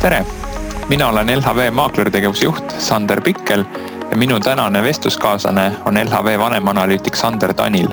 [0.00, 0.26] tere,
[0.88, 3.64] mina olen LHV maakleritegevuse juht Sander Pikkel
[4.10, 7.88] ja minu tänane vestluskaaslane on LHV vanemanalüütik Sander Tanil.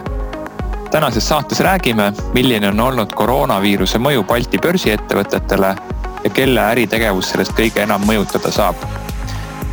[0.91, 5.75] tänases saates räägime, milline on olnud koroonaviiruse mõju Balti börsiettevõtetele
[6.23, 8.75] ja kelle äritegevus sellest kõige enam mõjutada saab.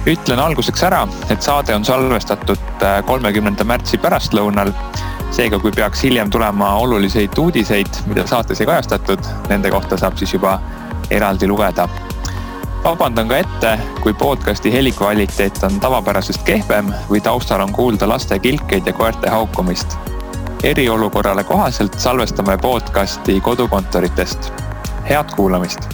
[0.07, 4.73] ütlen alguseks ära, et saade on salvestatud äh, kolmekümnenda märtsi pärastlõunal.
[5.35, 10.35] Seega, kui peaks hiljem tulema oluliseid uudiseid, mida saates ei kajastatud, nende kohta saab siis
[10.37, 10.61] juba
[11.11, 11.89] eraldi lugeda
[12.85, 13.71] vabandan ka ette,
[14.03, 19.97] kui podcast'i helikvaliteet on tavapärasest kehvem või taustal on kuulda laste kilkeid ja koerte haukumist.
[20.63, 24.53] eriolukorrale kohaselt salvestame podcast'i kodukontoritest.
[25.09, 25.89] head kuulamist.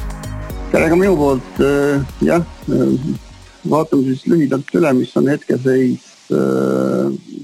[0.73, 3.17] tere ka minu poolt, äh, jah, äh,
[3.71, 6.10] vaatame siis lühidalt üle, mis on hetkeseis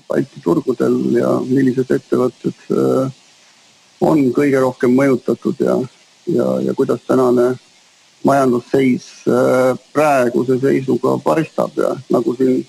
[0.06, 2.60] Balti turgudel ja millised ettevõtted
[4.00, 5.76] on kõige rohkem mõjutatud ja,
[6.30, 7.54] ja, ja kuidas tänane
[8.26, 12.64] majandusseis äh, praeguse seisuga paistab ja nagu siin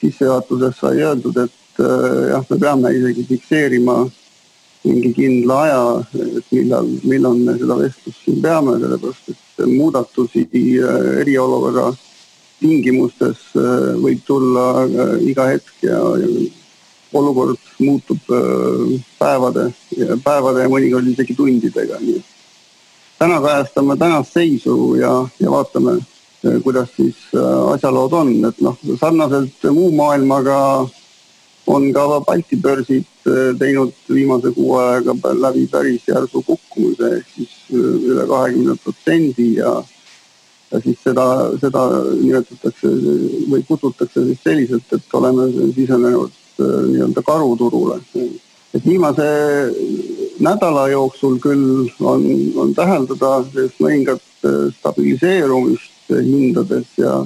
[0.00, 3.98] sissejuhatuses sai öeldud, et äh, jah, me peame isegi fikseerima
[4.82, 5.82] mingi kindla aja,
[6.18, 11.92] et millal, millal me seda vestlust siin peame, sellepärast et muudatusi äh, eriolukorra
[12.62, 13.52] tingimustes
[14.02, 14.86] võib tulla
[15.26, 16.28] iga hetk ja, ja
[17.12, 18.30] olukord muutub
[19.18, 19.66] päevade,
[20.24, 22.30] päevade ja mõnikord isegi tundidega, nii et
[23.22, 25.98] täna kajastame tänast seisu ja, ja vaatame,
[26.64, 27.20] kuidas siis
[27.74, 30.56] asjalood on, et noh, sarnaselt muu maailmaga
[31.70, 33.06] on ka Balti börsid
[33.58, 39.76] teinud viimase kuu ajaga läbi päris järsu kukkumise ehk siis üle kahekümne protsendi ja
[40.72, 41.24] ja siis seda,
[41.60, 41.82] seda
[42.16, 42.92] nimetatakse
[43.50, 48.00] või kutsutakse siis selliselt, et oleme sisenenud nii-öelda karuturule.
[48.74, 49.28] et viimase
[50.40, 52.24] nädala jooksul küll on,
[52.56, 53.42] on täheldada
[53.80, 57.20] mõningat äh, stabiliseerumist hindades ja,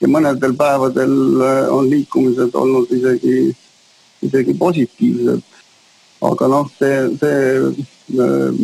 [0.00, 3.54] ja mõnedel päevadel äh, on liikumised olnud isegi,
[4.22, 5.42] isegi positiivsed.
[6.24, 7.38] aga noh, see, see
[8.18, 8.60] äh,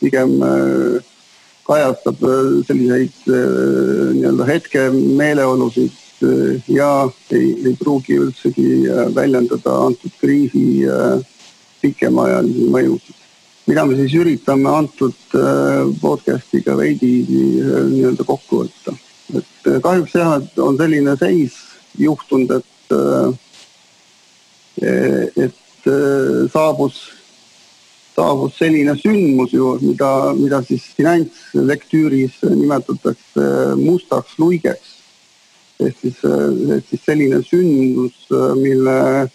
[0.00, 0.36] pigem
[1.70, 2.22] kajastab
[2.66, 5.94] selliseid nii-öelda hetke meeleolusid
[6.68, 6.90] ja
[7.32, 8.66] ei, ei pruugi üldsegi
[9.14, 11.22] väljendada antud kriisi äh,
[11.80, 13.16] pikemaajalisi mõjusid.
[13.70, 17.12] mida me siis üritame antud äh, podcast'iga veidi
[17.60, 18.96] äh, nii-öelda kokku võtta.
[19.36, 21.56] et äh, kahjuks jah, et on selline seis
[21.98, 22.66] juhtunud, et,
[25.36, 25.88] et
[26.52, 27.00] saabus,
[28.14, 33.50] saabus selline sündmus ju, mida, mida siis finantslektüüris nimetatakse
[33.80, 34.96] mustaks luigeks.
[35.80, 36.18] ehk siis,
[36.76, 38.26] ehk siis selline sündmus,
[38.60, 39.28] mille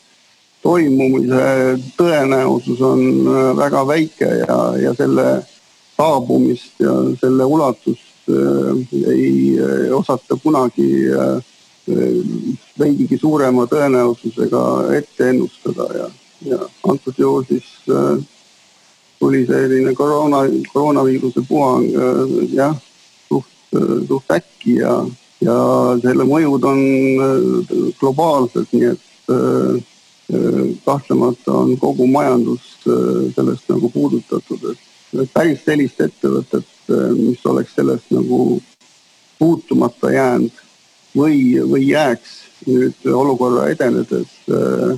[0.65, 5.25] toimumise tõenäosus on äh, väga väike ja, ja selle
[5.95, 8.79] saabumist ja selle ulatust äh,
[9.11, 9.59] ei,
[9.93, 11.53] osata kunagi äh,
[12.79, 14.63] veidigi suurema tõenäosusega
[14.97, 16.07] ette ennustada ja,
[16.49, 18.17] ja antud juhul siis äh,
[19.19, 20.43] tuli selline koroona,
[20.73, 22.75] koroonaviiruse puhang äh, jah,
[23.27, 23.51] suht,
[24.07, 25.01] suht äkki ja,
[25.41, 25.57] ja
[26.03, 26.81] selle mõjud on
[27.99, 29.83] globaalsed, nii et äh,
[30.85, 34.75] kahtlemata on kogu majandust äh, sellest nagu puudutatud,
[35.21, 38.61] et päris sellist ettevõtet, äh, mis oleks sellest nagu
[39.39, 40.63] puutumata jäänud
[41.15, 42.33] või, või jääks
[42.65, 44.97] nüüd olukorra edenedes äh,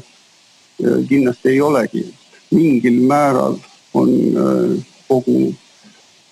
[1.09, 2.05] kindlasti ei olegi.
[2.51, 3.57] mingil määral
[3.97, 4.13] on
[5.07, 5.51] kogu,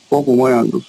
[0.10, 0.88] kogu majandus,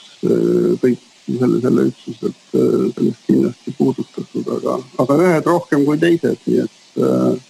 [0.82, 7.02] kõik selle, selle üksuselt sellest kindlasti puudutatud, aga, aga ühed rohkem kui teised, nii et
[7.02, 7.44] äh,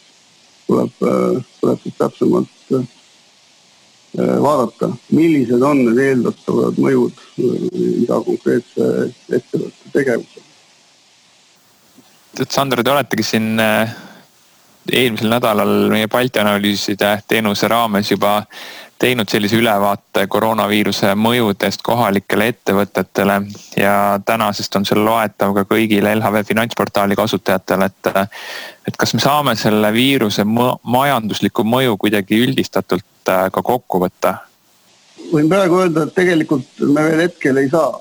[0.66, 2.87] tuleb, äh, tuleb siis täpsemalt äh,
[4.42, 7.69] vaadata, millised on need eeldatavad mõjud äh,
[8.03, 8.91] iga konkreetse
[9.31, 10.44] ettevõtte tegevusele.
[12.37, 13.54] tead, Sander, te oletegi siin
[14.87, 18.43] eelmisel nädalal meie Balti analüüside teenuse raames juba
[18.98, 23.37] teinud sellise ülevaate koroonaviiruse mõjudest kohalikele ettevõtetele
[23.76, 23.94] ja
[24.25, 28.10] tänasest on see loetav ka kõigile LHV finantsportaali kasutajatele, et.
[28.88, 34.38] et kas me saame selle viiruse majanduslikku mõju kuidagi üldistatult äh, ka kokku võtta?
[35.32, 37.96] võin praegu öelda, et tegelikult me veel hetkel ei saa.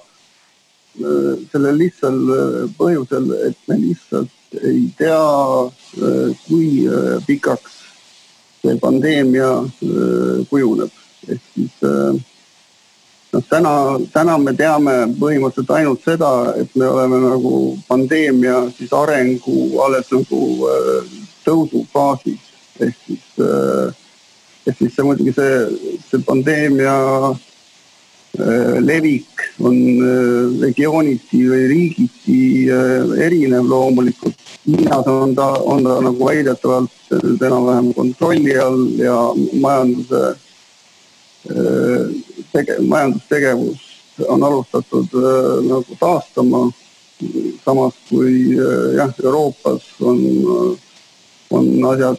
[1.02, 4.32] Äh, sellel lihtsal äh, põhjusel, et me lihtsalt
[4.64, 5.20] ei tea,
[6.46, 6.86] kui
[7.28, 7.75] pikaks
[8.66, 10.92] see pandeemia äh, kujuneb.
[11.28, 12.18] ehk siis äh,
[13.34, 13.74] noh, täna,
[14.14, 16.32] täna me teame põhimõtteliselt ainult seda,
[16.62, 17.54] et me oleme nagu
[17.88, 21.16] pandeemia siis arengu alles nagu äh,
[21.46, 22.54] tõusufaasis
[22.86, 23.26] ehk siis
[24.66, 25.60] et siis see muidugi see,
[26.10, 26.96] see pandeemia
[28.84, 29.78] levik on
[30.60, 32.40] regiooniti või riigiti
[33.24, 34.55] erinev loomulikult.
[34.66, 39.18] Hiinas on ta, on ta nagu väidetavalt enam-vähem kontrolli all ja
[39.62, 40.22] majanduse
[42.54, 43.84] tege-, majandustegevus
[44.28, 45.14] on alustatud
[45.70, 46.72] nagu taastama.
[47.66, 48.58] samas kui
[48.96, 50.18] jah, Euroopas on
[51.50, 52.18] on asjad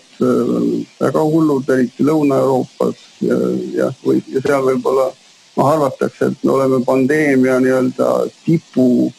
[1.01, 3.39] väga hullud, eriti Lõuna-Euroopas ja,
[3.75, 8.11] ja, või ja seal võib-olla noh, arvatakse, et me oleme pandeemia nii-öelda
[8.45, 9.11] tipu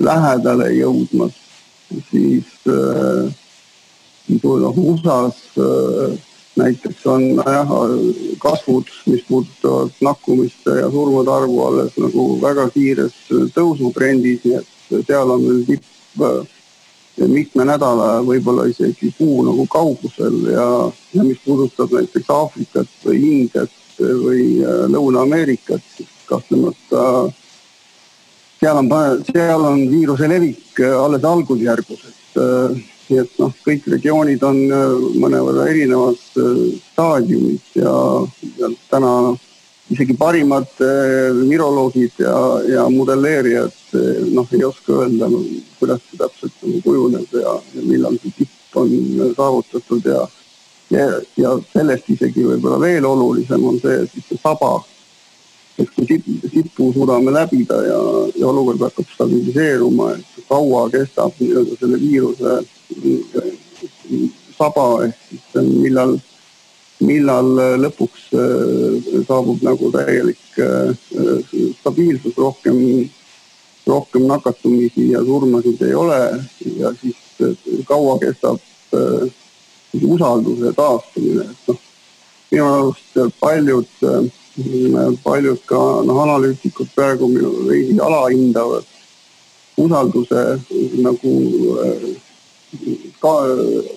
[0.00, 1.36] lähedale jõudmas,
[2.10, 3.30] siis äh,
[4.42, 6.18] noh, USA-s äh,
[6.60, 7.74] näiteks on jah,
[8.42, 13.16] kasvud, mis puudutavad nakkumiste ja surmade arvu alles nagu väga kiires
[13.54, 15.86] tõusutrendis, nii et seal on veel tipp
[17.28, 20.66] mitme nädala, võib-olla isegi kuu nagu kaugusel ja,
[21.14, 27.30] ja mis puudutab näiteks Aafrikat või Indiat või äh, Lõuna-Ameerikat, siis kahtlemata
[28.60, 28.88] seal on,
[29.26, 32.80] seal on viiruse levik äh, alles algusjärgus, et äh,
[33.10, 34.58] nii et noh, kõik regioonid on
[35.18, 37.94] mõnevõrra erinevas staadiumis ja,
[38.60, 39.40] ja täna noh,
[39.90, 42.36] isegi parimad viroloogid ja,
[42.70, 43.96] ja modelleerijad
[44.30, 45.26] noh, ei oska öelda,
[45.80, 48.94] kuidas see täpselt kujuneb ja, ja millal see tipp on
[49.34, 50.28] saavutatud ja
[50.90, 51.06] ja,
[51.38, 54.80] ja sellest isegi võib-olla veel olulisem on see, et see saba,
[55.94, 58.00] kui tipp, tippu suudame läbida ja,
[58.36, 62.56] ja olukord hakkab stabiliseeruma, et kaua kestab nii-öelda selle viiruse
[64.58, 66.18] saba ehk siis millal
[67.04, 70.92] millal äh, lõpuks äh, saabub nagu täielik äh,
[71.80, 72.80] stabiilsus, rohkem,
[73.88, 76.20] rohkem nakatumisi ja surmasid ei ole
[76.76, 77.16] ja siis
[77.88, 78.60] kaua kestab
[80.00, 81.78] usalduse taastumine, et noh,
[82.50, 83.88] minu arust paljud,
[85.24, 88.84] paljud ka noh, analüütikud praegu minu veidi alahindavad
[89.80, 90.44] usalduse
[91.00, 91.34] nagu
[93.20, 93.34] ka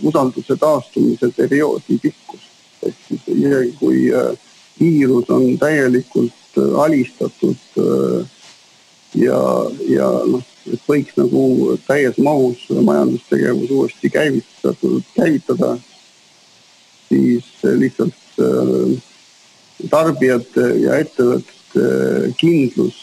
[0.02, 2.54] usalduse taastumise perioodi pikkust
[2.88, 4.32] ehk siis isegi kui äh,
[4.80, 8.26] viirus on täielikult äh, alistatud äh,
[9.16, 9.40] ja,
[9.90, 10.44] ja noh,
[10.74, 15.76] et võiks nagu täies mahus majandustegevus uuesti käivitatud, käivitada,
[17.10, 18.40] siis lihtsalt
[19.90, 23.00] tarbijate ja ettevõtete kindlus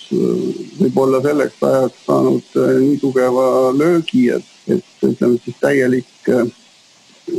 [0.78, 3.44] võib olla selleks ajaks saanud nii tugeva
[3.74, 6.30] löögi, et, et ütleme siis täielik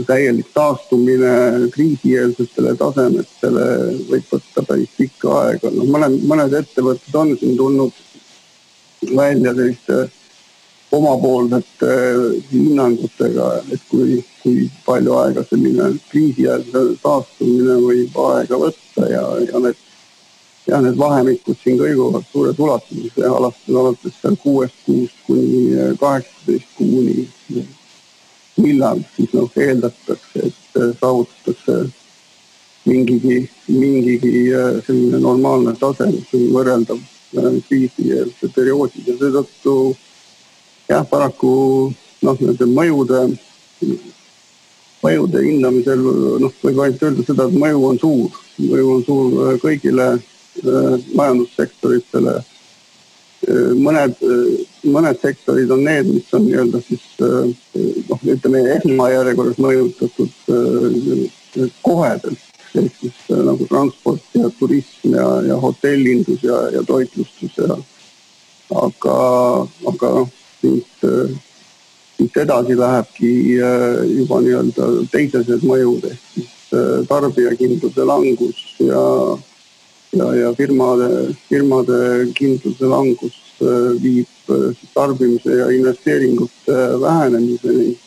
[0.08, 3.66] täielik taastumine kriisieelsetele tasemetele
[4.10, 8.02] võib võtta päris pikka aega, noh mõned, mõned ettevõtted on siin tulnud
[9.16, 10.02] välja selliste
[10.92, 11.96] omapoolsete
[12.52, 19.78] hinnangutega, et kui, kui palju aega selline kriisieelse taastumine võib aega võtta ja, ja need
[20.68, 26.76] ja need vahemikud siin kõiguvad suures ulatuses ja alates, alates seal kuuest kuust kuni kaheksateist
[26.78, 27.28] kuuni.
[28.62, 31.78] Millal siis noh eeldatakse, et äh, saavutatakse
[32.86, 39.76] mingigi, mingigi äh, selline normaalne tase, mis on võrreldav äh, kriisieelse perioodiga, seetõttu
[40.92, 41.54] jah, paraku
[42.22, 43.24] noh, nende mõjude,
[45.02, 46.06] mõjude hindamisel
[46.44, 50.08] noh, võib ainult öelda seda, et mõju on suur, mõju on suur kõigile
[50.62, 52.36] majandussektoritele.
[53.82, 54.20] Mõned,
[54.86, 57.06] mõned sektorid on need, mis on nii-öelda siis
[58.12, 65.58] noh, ütleme esmajärjekorras mõjutatud äh, kohedelt ehk siis äh, nagu transport ja turism ja, ja
[65.60, 67.78] hotellindus ja, ja toitlustus ja
[68.82, 69.18] aga,
[69.92, 70.30] aga noh,
[70.62, 71.34] siit, äh,
[72.22, 73.30] siit edasi lähebki
[74.16, 79.02] juba nii-öelda teisesed mõjud ehk siis tarbijakindluse langus ja
[80.14, 87.98] ja, ja firmade, firmade kindluse langus äh, viib äh, tarbimise ja investeeringute vähenemiseni.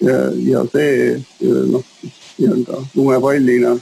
[0.00, 1.84] ja, ja see äh, noh,
[2.38, 3.78] nii-öelda lumepallina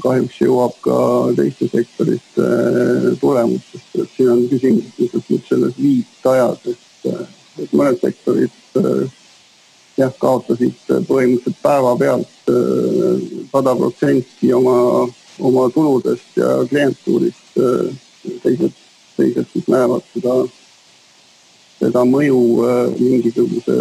[0.00, 0.98] kahjuks jõuab ka
[1.36, 2.44] teiste sektorite
[3.20, 7.26] tulemustesse, et siin on küsimus lihtsalt nüüd selles viitajas, et,
[7.62, 8.52] et mõned sektorid
[9.96, 10.76] jah, kaotasid
[11.08, 12.50] põhimõtteliselt päevapealt
[13.52, 15.06] sada protsenti oma
[15.38, 17.56] oma tuludest ja klientuurist.
[18.42, 18.72] Teised,
[19.16, 20.34] teised siis näevad seda,
[21.78, 22.40] seda mõju
[22.98, 23.76] mingisuguse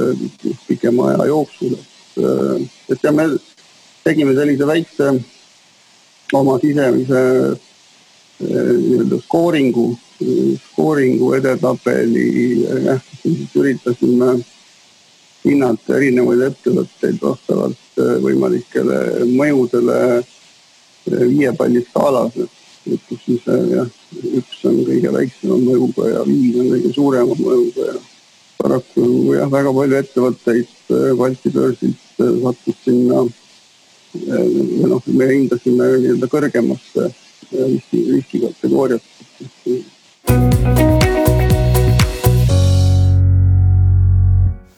[0.68, 3.26] pikema aja jooksul, et, et ja me
[4.06, 5.10] tegime sellise väikse
[6.38, 7.24] oma sisemise
[8.40, 9.86] nii-öelda skooringu,
[10.72, 12.28] skooringu edetabeli,
[12.86, 13.02] jah,
[13.56, 14.36] üritasime
[15.46, 20.00] hinnata erinevaid ettevõtteid vastavalt võimalikele mõjudele
[21.06, 22.36] viie palli skaalas,
[22.90, 23.88] et kus siis jah,
[24.38, 27.98] üks on kõige väiksema mõjuga ja viis on kõige suurema mõjuga ja
[28.60, 30.72] paraku jah, väga palju ettevõtteid
[31.18, 37.10] Balti börsilt sattus sinna noh, me hindasime nii-öelda kõrgemasse
[37.52, 39.16] riski, riskikategooriasse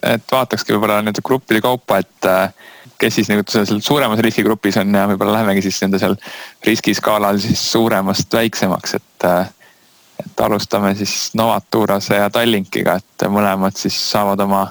[0.08, 2.54] et vaatakski võib-olla nende gruppide kaupa, et äh,
[3.02, 6.16] kes siis nagu seal suuremas riskigrupis on ja võib-olla lähemegi siis nende seal
[6.66, 9.28] riskiskaalal siis suuremast väiksemaks, et.
[9.28, 9.54] Äh,
[10.18, 14.64] et alustame siis Novaturase ja Tallinkiga, et mõlemad siis saavad oma.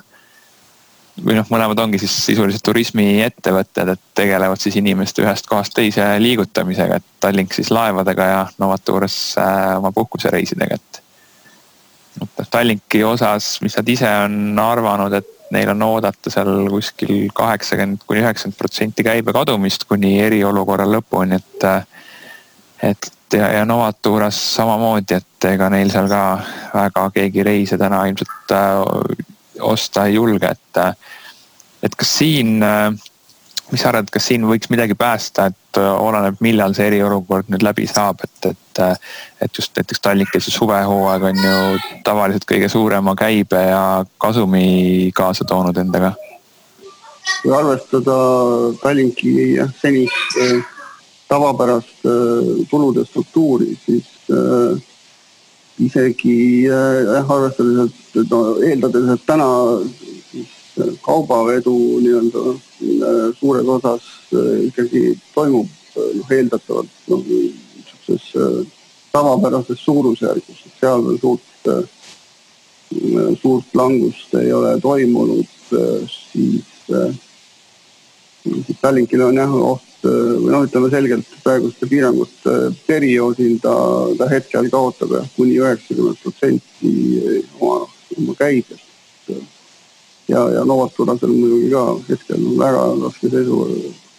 [1.25, 7.01] Või noh, mõlemad ongi siis sisuliselt turismiettevõtted, et tegelevad siis inimeste ühest kohast teise liigutamisega,
[7.01, 11.03] et Tallink siis laevadega ja Novaturas äh, oma puhkusereisidega, et
[12.17, 18.07] et Tallinki osas, mis nad ise on arvanud, et neil on oodata seal kuskil kaheksakümmend
[18.07, 21.69] kuni üheksakümmend protsenti käibe kadumist kuni eriolukorra lõpuni, et.
[22.83, 26.21] et ja, ja Novaturas samamoodi, et ega neil seal ka
[26.73, 29.27] väga keegi reise täna ilmselt äh,
[29.61, 30.97] osta ei julge, et.
[31.83, 32.93] et kas siin äh,
[33.71, 37.65] mis sa arvad, kas siin võiks midagi päästa, et äh, oleneb, millal see eriolukord nüüd
[37.67, 38.83] läbi saab, et, et.
[38.83, 38.95] Äh,
[39.41, 41.57] et just näiteks Tallinkil see suvehooaeg on ju
[42.05, 43.83] tavaliselt kõige suurema käibe ja
[44.21, 46.15] kasumi kaasa toonud endaga.
[47.43, 48.17] kui arvestada
[48.83, 50.61] Tallinki jah, senist äh,
[51.29, 54.83] tavapärast äh, tulude struktuuri, siis äh,
[55.79, 59.49] isegi jah äh,, arvestades, et no eeldades, et täna
[61.05, 68.73] kaubavedu nii-öelda äh, suures osas äh, ikkagi toimub noh, eeldatavalt noh, niisuguses
[69.13, 71.71] tavapärases suurusjärgus, et seal veel suurt,
[73.41, 77.26] suurt langust ei ole toimunud, siis, siis
[78.81, 83.75] Tallinkil on jah oht või noh, ütleme selgelt praeguste piirangute perioodil ta,
[84.19, 86.93] ta hetkel kaotab jah kuni üheksakümmend protsenti
[87.59, 87.87] oma,
[88.17, 88.87] oma käibest
[90.29, 93.63] ja, ja Novaturasel muidugi ka hetkel on väga raske seisu,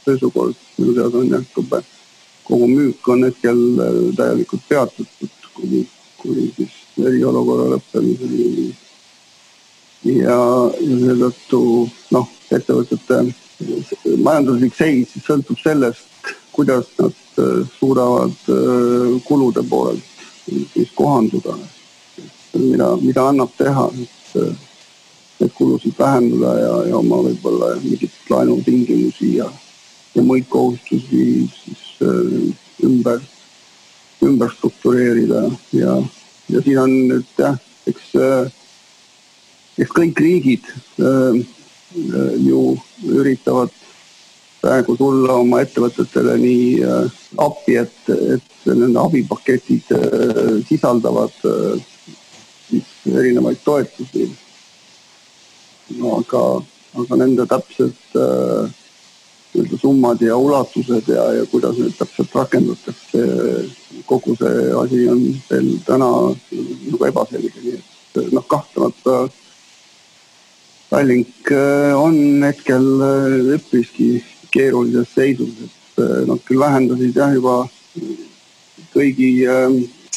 [0.06, 1.84] seisukord minu teada on jah,
[2.48, 5.88] kogu müük on hetkel äh, täielikult peatatud kuni,
[6.22, 8.72] kuni siis eriolukorra lõppemiseni.
[10.04, 10.38] ja,
[10.80, 11.62] ja seetõttu
[12.16, 13.26] noh, ettevõtete
[14.18, 16.06] majanduslik seis sõltub sellest,
[16.56, 20.04] kuidas nad äh, suudavad äh, kulude poolelt
[20.74, 21.58] siis kohanduda.
[22.58, 24.58] mida, mida annab teha, et
[25.40, 29.50] neid kulusid vähendada ja, ja oma võib-olla mingeid laenutingimusi ja,
[30.16, 33.22] ja muid kohustusi siis äh, ümber,
[34.26, 35.44] ümber struktureerida
[35.78, 36.00] ja,
[36.50, 37.60] ja siin on nüüd jah,
[37.90, 38.50] eks äh,,
[39.78, 40.66] eks kõik riigid
[40.98, 41.44] äh, äh,
[42.44, 42.62] ju
[43.08, 43.74] üritavad
[44.62, 51.78] praegu tulla oma ettevõtetele nii äh, appi, et, et nende abipaketid äh, sisaldavad äh,
[52.68, 54.28] siis erinevaid toetusi.
[56.18, 56.42] Aga,
[57.00, 58.74] aga nende täpsed äh,
[59.54, 63.24] nii-öelda summad ja ulatused ja, ja kuidas need täpselt rakendatakse,
[64.10, 66.10] kogu see asi on veel täna
[66.92, 69.28] nagu ebaselge, nii et noh, kahtlemata
[70.90, 77.58] Tallink äh, on hetkel äh, üpriski keerulises seisus, et äh, nad küll vähendasid jah juba
[78.94, 79.32] kõigi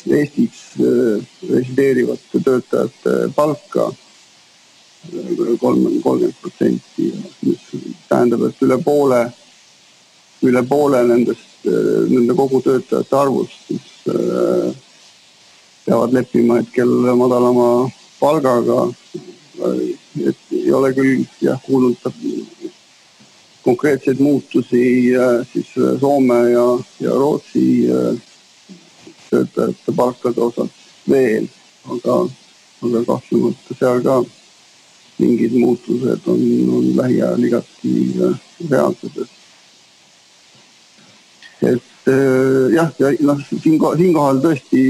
[0.00, 3.90] Eestis resideerivate töötajate palka
[5.60, 7.10] kolmkümmend, kolmkümmend protsenti,
[7.44, 7.66] mis
[8.08, 9.20] tähendab, et üle poole,
[10.46, 13.90] üle poole nendest, nende kogu töötajate arvust siis
[15.84, 17.68] peavad leppima hetkel madalama
[18.22, 18.86] palgaga.
[20.26, 21.96] Et ei ole küll jah kuulnud
[23.62, 24.82] konkreetseid muutusi
[25.16, 26.66] äh, siis Soome ja,
[27.00, 28.20] ja Rootsi äh,
[29.30, 30.70] töötajate palkade osas
[31.08, 31.46] veel,
[31.86, 32.16] aga,
[32.82, 34.20] aga kahtlemata seal ka
[35.20, 36.42] mingid muutused on,
[36.76, 38.40] on lähiajal igati äh,
[38.70, 39.20] reaalsed.
[41.62, 41.80] et äh,
[42.74, 44.82] jah, ja noh, siinkohal, siinkohal tõesti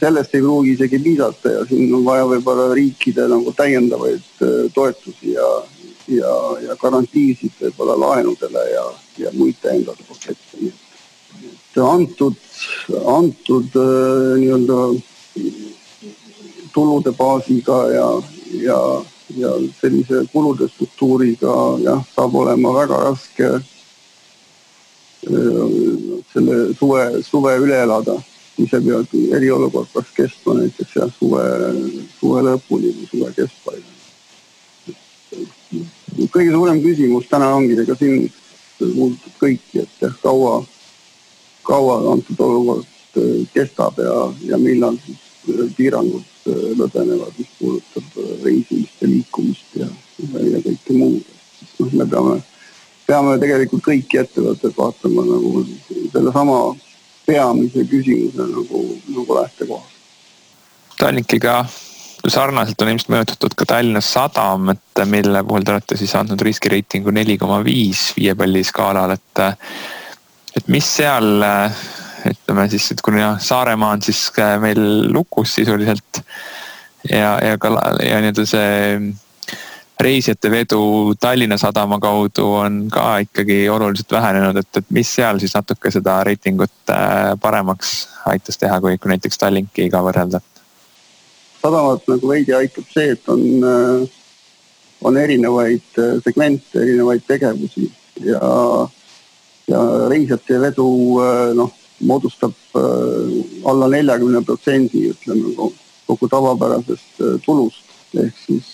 [0.00, 5.34] sellest ei pruugi isegi piisata ja siin on vaja võib-olla riikide nagu täiendavaid äh, toetusi
[5.34, 5.48] ja,
[6.08, 6.34] ja,
[6.68, 8.86] ja garantiisid võib-olla laenudele ja,
[9.24, 10.72] ja muid täiendavaid pakette.
[10.72, 12.36] et antud,
[13.16, 14.78] antud nii-öelda
[16.72, 18.08] tulude baasiga ja,
[18.62, 18.78] ja,
[19.36, 21.54] ja sellise kulude struktuuriga
[21.84, 23.52] jah, saab olema väga raske
[25.22, 28.18] selle suve, suve üle elada.
[28.58, 28.90] isegi
[29.32, 31.40] eriolukord peaks kestma näiteks jah, suve,
[32.18, 34.00] suve lõpuni või suve keskpaigani.
[36.34, 38.28] kõige suurem küsimus täna ongi, ega siin
[38.90, 40.60] puudutab kõiki, et jah, kaua,
[41.66, 42.86] kaua antud olukord
[43.16, 44.14] äh, kestab ja,
[44.50, 49.88] ja millal siis äh, piirangud äh, lõdvenevad, mis puudutab reisimist ja liikumist ja,
[50.28, 51.36] ja kõike muud.
[51.78, 52.40] noh, me peame,
[53.06, 55.64] peame tegelikult kõiki ettevõtteid vaatama nagu
[56.12, 56.58] sellesama
[57.26, 58.82] peamise küsimuse nagu,
[59.14, 59.96] nagu lähtekohas.
[60.98, 61.62] Tallinkiga
[62.30, 67.14] sarnaselt on ilmselt mõjutatud ka Tallinna Sadam, et mille puhul te olete siis andnud riskireitingu
[67.14, 69.44] neli koma viis viie palli skaalal, et.
[70.56, 71.42] et mis seal
[72.28, 74.28] ütleme siis, et kuna Saaremaa on siis
[74.62, 74.82] meil
[75.12, 76.22] lukus sisuliselt.
[77.10, 77.72] ja, ja ka
[78.04, 78.98] ja nii-öelda see
[80.02, 80.82] reisijate vedu
[81.20, 86.18] Tallinna Sadama kaudu on ka ikkagi oluliselt vähenenud, et, et mis seal siis natuke seda
[86.26, 87.92] reitingut äh, paremaks
[88.26, 90.42] aitas teha, kui, kui näiteks Tallinkiga võrrelda?
[91.62, 94.02] Sadamat nagu veidi aitab see, et on, äh,
[95.06, 97.86] on erinevaid äh, segmente, erinevaid tegevusi
[98.26, 98.40] ja,
[99.70, 100.88] ja reisijate vedu
[101.22, 101.70] äh, noh,
[102.02, 105.52] moodustab alla neljakümne protsendi, ütleme
[106.08, 107.84] kogu tavapärasest tulust.
[108.18, 108.72] Ehk siis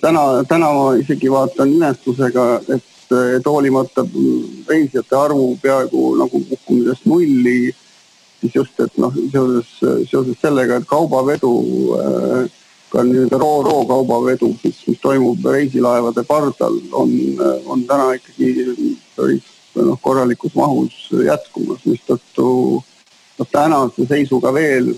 [0.00, 4.04] täna, täna ma isegi vaatan imestusega, et, et hoolimata
[4.68, 7.74] reisijate arvu peaaegu nagu kukkumisest nulli
[8.40, 9.68] siis just, et noh, seoses,
[10.10, 11.52] seoses sellega, et kaubavedu
[11.96, 12.48] äh,
[12.92, 17.10] ka nii-öelda roo, rookaubavedu siis, mis toimub reisilaevade pardal, on,
[17.66, 18.66] on täna ikkagi
[19.16, 22.48] päris noh, korralikus mahus jätkumas, mistõttu
[23.38, 24.92] noh, tänase seisuga veel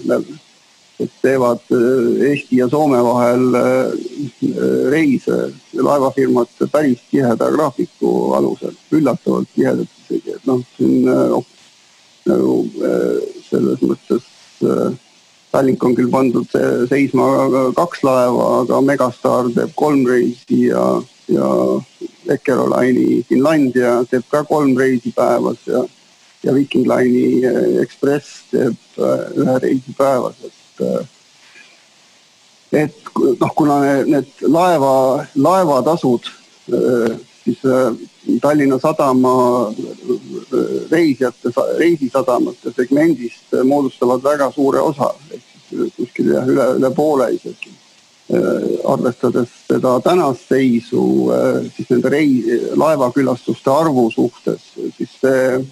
[1.06, 3.92] teevad äh, Eesti ja Soome vahel äh,
[4.90, 11.04] reise laevafirmad päris tiheda graafiku alusel, üllatavalt tihedalt isegi, et noh, siin
[12.28, 14.26] nagu äh, selles mõttes
[15.48, 16.50] Tallink on küll pandud
[16.90, 17.28] seisma
[17.76, 20.82] kaks laeva, aga Megastar teeb kolm reisi ja,
[21.30, 21.46] ja
[22.34, 25.86] Eckeroline'i Finlandia teeb ka kolm reisi päevas ja,
[26.44, 30.67] ja Viking Line'i Ekspress teeb ühe reisi päevas, et
[32.72, 36.28] et noh, kuna need laeva, laevatasud
[37.54, 39.72] siis Tallinna Sadama
[40.90, 47.74] reisijate, reisisadamate segmendist moodustavad väga suure osa, ehk siis kuskil jah, üle, üle poole isegi.
[48.84, 51.02] arvestades seda tänast seisu,
[51.72, 54.66] siis nende rei-, laevakülastuste arvu suhtes,
[54.98, 55.62] siis see,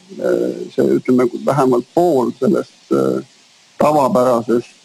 [0.72, 2.96] see ütleme vähemalt pool sellest
[3.76, 4.75] tavapärasest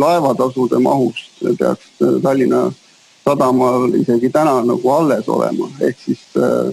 [0.00, 1.90] laevatasude mahust peaks
[2.22, 2.70] Tallinna
[3.24, 6.70] sadamal isegi täna nagu alles olema, ehk siis äh,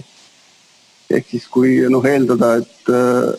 [1.10, 3.30] ehk siis kui noh, eeldada, et äh,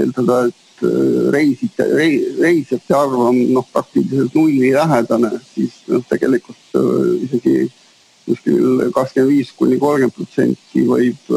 [0.00, 6.80] eeldada, et äh, reisite rei,, reisijate arv on noh, praktiliselt nullilähedane, siis noh, tegelikult
[7.24, 7.56] isegi
[8.28, 11.30] kuskil kakskümmend viis kuni kolmkümmend protsenti võib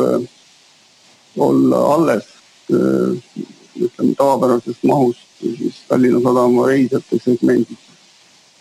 [1.39, 2.27] olla alles
[2.71, 7.89] ütleme tavapärasest mahust siis Tallinna Sadama reisijate segmendis.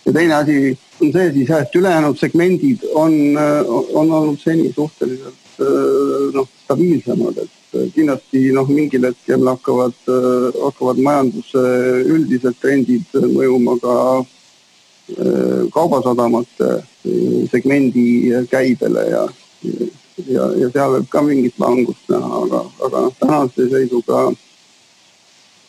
[0.06, 3.14] ja teine asi on see siis jah, et ülejäänud segmendid on,
[3.94, 5.40] on olnud seni suhteliselt
[6.34, 9.96] noh, stabiilsemad, et kindlasti noh, mingil hetkel hakkavad,
[10.56, 11.64] hakkavad majanduse
[12.08, 13.96] üldised trendid mõjuma ka
[15.74, 16.70] kaubasadamate
[17.50, 19.24] segmendi käibele ja,
[20.26, 24.28] ja, ja seal võib ka mingit langust näha, aga, aga noh, tänase seisuga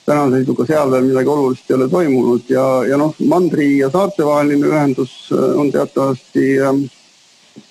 [0.05, 4.25] tänase seisuga seal veel midagi olulist ei ole toimunud ja, ja noh, mandri ja saarte
[4.25, 6.83] vaheline ühendus äh, on teatavasti ähm,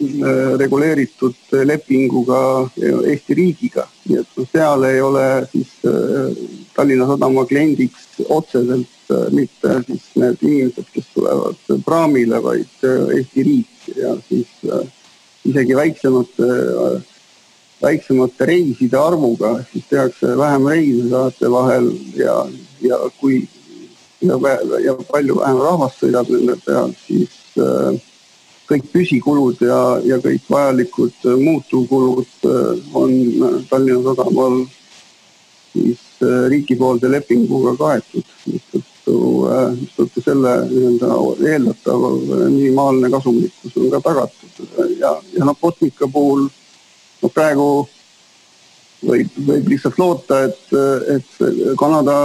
[0.02, 2.40] äh, reguleeritud lepinguga
[2.80, 6.32] Eesti riigiga, nii et noh, seal ei ole siis äh,
[6.76, 13.44] Tallinna Sadama kliendiks otseselt äh, mitte siis need inimesed, kes tulevad praamile, vaid äh, Eesti
[13.44, 14.86] riik ja siis äh,
[15.44, 16.48] isegi väiksemate
[17.82, 22.36] väiksemate reiside arvuga, siis tehakse vähem reise saarte vahel ja,
[22.84, 23.42] ja kui
[24.20, 24.36] ja,
[24.84, 27.96] ja palju vähem rahvast sõidab nende peal, siis äh,
[28.70, 34.62] kõik püsikulud ja, ja kõik vajalikud äh, muutuvkulud äh, on äh, Tallinna Sadamal
[35.72, 39.16] siis äh, riikipoolse lepinguga kaetud, mistõttu
[39.50, 41.18] äh,, mistõttu selle nii-öelda
[41.52, 42.06] eeldatav
[42.50, 44.64] minimaalne kasumlikkus on ka tagatud.
[44.98, 46.48] Ja, ja noh, Botnica puhul
[47.22, 47.68] no praegu
[49.04, 50.72] võib, võib lihtsalt loota, et,
[51.16, 52.16] et Kanada,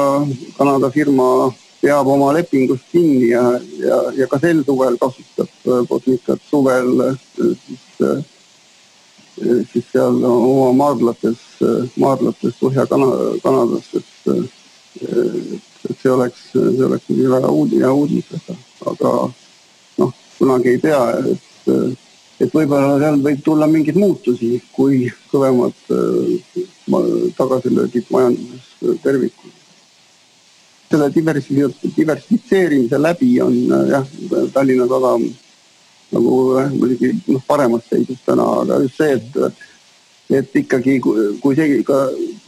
[0.58, 3.44] Kanada firma peab oma lepingust kinni ja,
[3.80, 5.52] ja, ja ka sel suvel kasutab
[5.90, 7.04] Botnicat suvel
[7.36, 7.86] siis,
[9.72, 11.44] siis seal oma maardlates,
[12.00, 14.30] maardlates Põhja-Kanadas, et,
[15.06, 18.32] et see oleks, see oleks muidugi väga uudis, hea uudis,
[18.94, 19.14] aga
[20.02, 22.05] noh, kunagi ei tea, et
[22.40, 25.78] et võib-olla seal võib tulla mingeid muutusi, kui kõvemad
[27.38, 29.54] tagasilöögid majanduses tervikuna.
[30.90, 31.10] selle
[31.96, 33.56] diversifitseerimise läbi on
[33.90, 34.06] jah,
[34.54, 35.26] Tallinna Sadam
[36.14, 36.34] nagu
[36.76, 39.75] muidugi noh, paremas seisus täna, aga just see, et
[40.30, 42.00] et ikkagi, kui see ka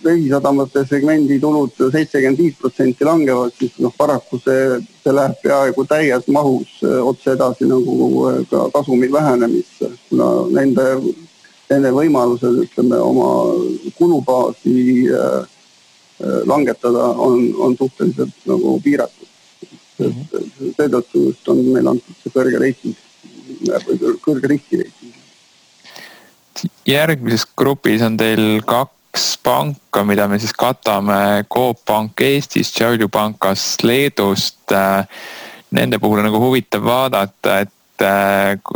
[0.05, 6.25] reisisadamate segmendi tulud seitsekümmend viis protsenti langevad, siis noh, paraku see, see läheb peaaegu täies
[6.33, 10.87] mahus eh, otse edasi nagu eh, ka kasumi vähenemisse, kuna nende,
[11.69, 13.29] nende võimalused, ütleme oma
[13.97, 14.77] kulubaasi
[15.13, 15.45] äh,
[16.49, 19.25] langetada on, on suhteliselt nagu piiratud.
[19.97, 22.97] seetõttu just on meil antud see kõrge reiting
[23.87, 25.06] või kõrge riskireiting
[26.87, 33.75] järgmises grupis on teil kaks panka, mida me siis katame, Coop Pank Eestist, Šiauliu Pankas
[33.83, 34.73] Leedust.
[35.71, 38.05] Nende puhul on nagu huvitav vaadata, et,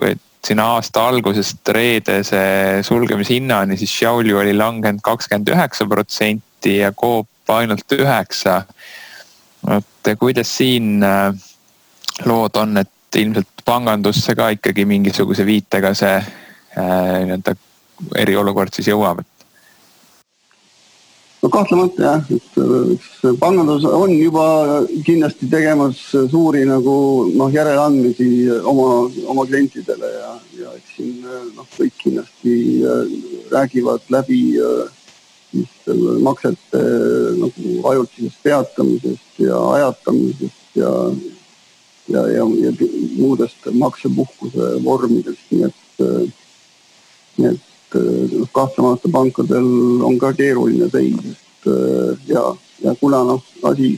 [0.10, 2.42] et siin aasta algusest reedese
[2.84, 8.64] sulgemishinnani siis Šiauliu oli langenud kakskümmend üheksa protsenti ja Coop ainult üheksa.
[9.76, 11.34] et kuidas siin äh,
[12.26, 17.56] lood on, et ilmselt pangandusse ka ikkagi mingisuguse viitega see äh, nii-öelda
[18.18, 19.24] eriolukord siis jõuab?
[21.42, 22.58] no kahtlemata jah, et
[22.94, 24.46] eks pangandus on juba
[25.06, 26.94] kindlasti tegemas suuri nagu
[27.34, 28.28] noh, järeleandmisi
[28.62, 33.16] oma, oma klientidele ja, ja eks siin noh, kõik kindlasti äh,
[33.54, 36.86] räägivad läbi siis äh, selle maksete
[37.42, 40.94] nagu ajutisest peatamisest ja ajatamisest ja
[42.12, 42.72] ja, ja, ja
[43.18, 46.32] muudest maksepuhkuse vormidest, nii et, äh,
[47.38, 52.46] nii et et kahtlemata pankadel on ka keeruline seis, et äh, ja,
[52.84, 53.96] ja kuna noh, asi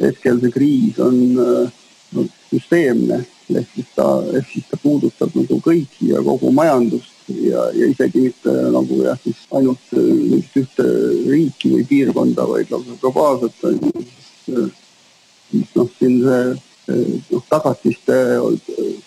[0.00, 3.20] hetkel see kriis on no, süsteemne
[3.58, 8.26] ehk siis ta, ehk siis ta puudutab nagu kõiki ja kogu majandust ja, ja isegi
[8.28, 10.86] mitte nagu jah, siis ainult mingit ühte
[11.30, 14.04] riiki või piirkonda, vaid lausa globaalselt on ju,
[15.50, 16.42] siis noh, siin see
[17.30, 18.18] noh, tagatiste,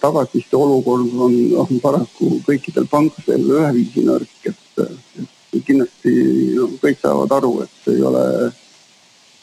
[0.04, 6.14] tagatiste olukord on, on paraku kõikidel pankadel üheviisi nõrk, et, et kindlasti
[6.58, 8.26] no, kõik saavad aru, et ei ole,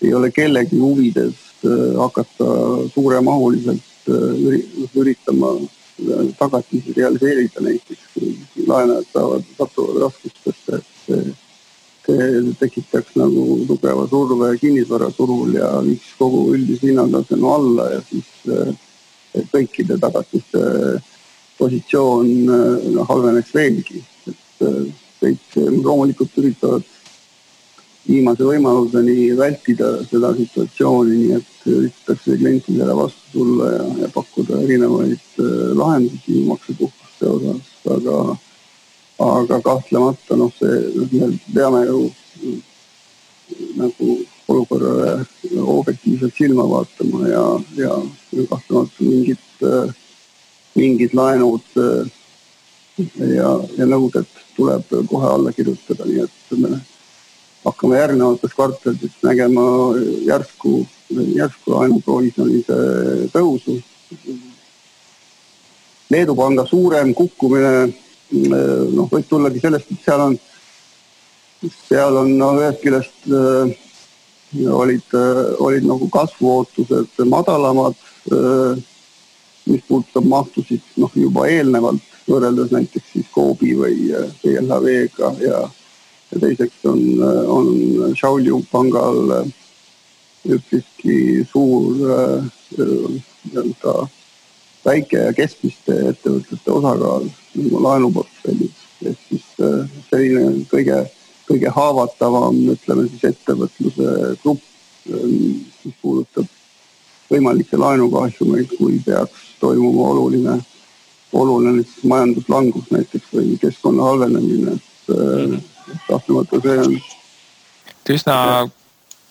[0.04, 2.50] ei ole kellegi huvides äh, hakata
[2.92, 5.56] suuremahuliselt äh, üritama
[6.38, 11.40] tagatisi realiseerida näiteks, kui laenajad saavad, satuvad raskustesse, et
[12.06, 18.72] see tekitaks nagu tugeva surve kinnisvaraturul ja viiks kogu üldise hinnataseme alla ja siis eh,
[19.52, 20.62] kõikide tagatiste
[21.58, 24.02] positsioon no, halveneks veelgi.
[24.30, 24.80] et eh,
[25.20, 26.86] kõik loomulikult üritavad
[28.08, 35.42] viimase võimaluseni vältida seda situatsiooni, nii et üritatakse klientidele vastu tulla ja, ja pakkuda erinevaid
[35.76, 38.16] lahendusi maksepuhkuste osas, aga
[39.20, 42.00] aga kahtlemata noh, see, me peame ju
[43.76, 44.16] nagu
[44.50, 45.26] olukorrale
[45.62, 47.44] objektiivselt silma vaatama ja,
[47.78, 47.98] ja
[48.50, 49.66] kahtlemata mingid,
[50.74, 56.80] mingid laenud ja, ja nõuded tuleb kohe alla kirjutada, nii et me
[57.64, 59.64] hakkame järgnevates kvartalites nägema
[60.26, 60.84] järsku,
[61.36, 62.78] järsku laenuprovisjonide
[63.34, 63.78] tõusu.
[66.10, 67.90] Leedu panga suurem kukkumine
[68.30, 70.38] noh, võib tullagi sellest, et seal on,
[71.86, 73.76] seal on no ühest küljest äh,
[74.70, 77.94] olid äh,, olid nagu kasvuootused madalamad
[78.32, 78.78] äh,,
[79.66, 84.10] mis puudutab mahtusid noh, juba eelnevalt võrreldes näiteks siis Coopi või
[84.42, 85.60] BLHV-ga äh, ja,
[86.32, 87.02] ja teiseks on,
[87.46, 89.50] on Šiauliu pangal
[90.48, 92.00] üpriski suur
[92.78, 93.94] nii-öelda
[94.84, 97.26] väike ja keskmiste ettevõtete osakaal
[97.84, 99.48] laenuportfellis, ehk siis
[100.08, 101.02] selline kõige,
[101.50, 104.62] kõige haavatavam, ütleme siis ettevõtluse grupp,
[105.10, 105.26] äh,
[105.84, 106.48] mis puudutab
[107.30, 110.58] võimalikke laenukahjumeid, kui peaks toimuma oluline,
[111.32, 115.56] oluline siis majanduslangus näiteks või keskkonna halvenemine, et äh,
[116.08, 117.00] kahtlemata see on.
[118.10, 118.36] üsna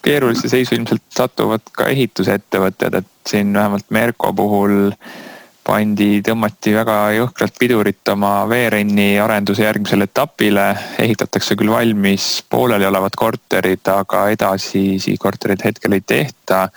[0.04, 5.18] keerulisse seisu ilmselt satuvad ka ehitusettevõtted, et siin vähemalt Merko puhul äh,
[5.66, 10.68] pandi, tõmmati väga jõhkralt pidurit oma veerenni arenduse järgmisele etapile.
[11.00, 16.70] ehitatakse küll valmis pooleliolevad korterid, aga edasisi korterid hetkel ei tehta.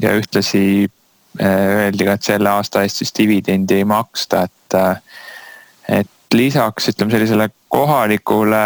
[0.00, 0.88] ja ühtlasi
[1.38, 6.88] eh, öeldi ka, et selle aasta eest siis dividendi ei maksta, et, eh, et lisaks
[6.88, 8.64] ütleme sellisele kohalikule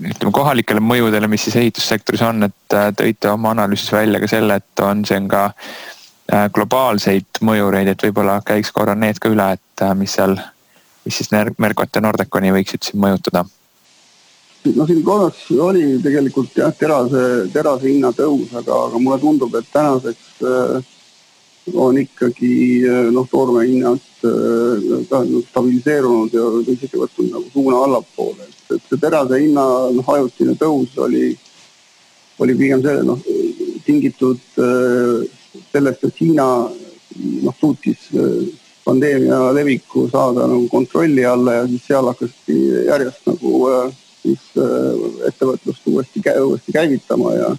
[0.00, 4.60] ütleme kohalikele mõjudele, mis siis ehitussektoris on, et eh, tõite oma analüüsis välja ka selle,
[4.60, 5.46] et on, see on ka
[6.54, 10.36] globaalseid mõjureid, et võib-olla käiks korra need ka üle, et mis seal,
[11.06, 13.44] mis siis Mercot ja Nordeconi võiksid siin mõjutada.
[14.76, 19.70] No siin korraks oli tegelikult jah, terase, terase hinna tõus, aga, aga mulle tundub, et
[19.72, 20.90] tänaseks äh,
[21.74, 22.52] on ikkagi
[22.84, 28.76] äh, noh, toorme hinnad äh, ka äh, stabiliseerunud ja isegi võtnud nagu suuna allapoole, et,
[28.76, 29.64] et see terase hinna
[29.96, 31.32] noh, ajutine tõus oli,
[32.44, 33.24] oli pigem see noh,
[33.88, 35.24] tingitud äh,
[35.72, 36.46] sellest, et Hiina
[37.44, 38.44] noh, suutis äh,
[38.84, 43.90] pandeemia leviku saada nagu kontrolli alla ja siis seal hakati järjest nagu äh,
[44.22, 47.50] siis äh, ettevõtlust uuesti, uuesti käivitama ja,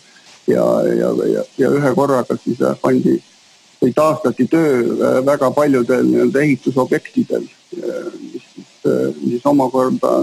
[0.47, 3.17] ja, ja, ja, ja ühe korraga siis äh, pandi
[3.81, 8.69] või taastati töö äh, väga paljudel nii-öelda ehitusobjektidel, mis siis,
[9.23, 10.21] mis omakorda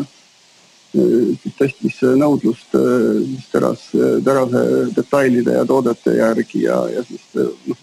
[0.93, 3.85] siis tõstis nõudlust siis teras,
[4.25, 4.63] terase
[4.97, 7.83] detailide ja toodete järgi ja, ja siis noh,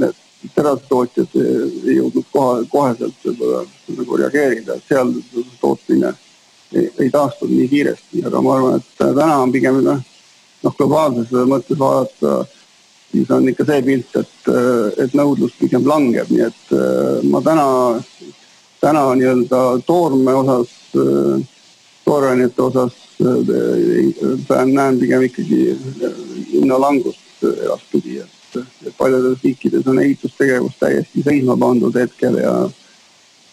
[0.00, 0.20] need
[0.54, 3.62] terasetootjad ei jõudnud kohe, koheselt võib-olla
[3.98, 5.12] nagu reageerida, et seal
[5.60, 6.10] tootmine
[6.74, 10.02] ei, ei taastunud nii kiiresti, aga ma arvan, et täna on pigem noh,
[10.64, 12.36] noh globaalses mõttes vaadata,
[13.12, 14.52] siis on ikka see pilt, et,
[15.06, 16.74] et nõudlus pigem langeb, nii et
[17.30, 17.66] ma täna,
[18.82, 20.74] täna nii-öelda toorme osas,
[22.04, 25.76] toorainete osas näen pigem ikkagi
[26.52, 32.54] hinnalangust edaspidi, et, et paljudes riikides on ehitustegevus täiesti seisma pandud hetkel ja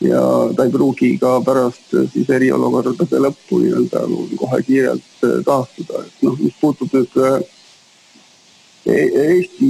[0.01, 0.21] ja
[0.57, 4.01] ta ei pruugi ka pärast siis eriolukordade lõppu nii-öelda
[4.39, 9.69] kohe kiirelt taastuda, et noh, mis puutub nüüd e-, Eesti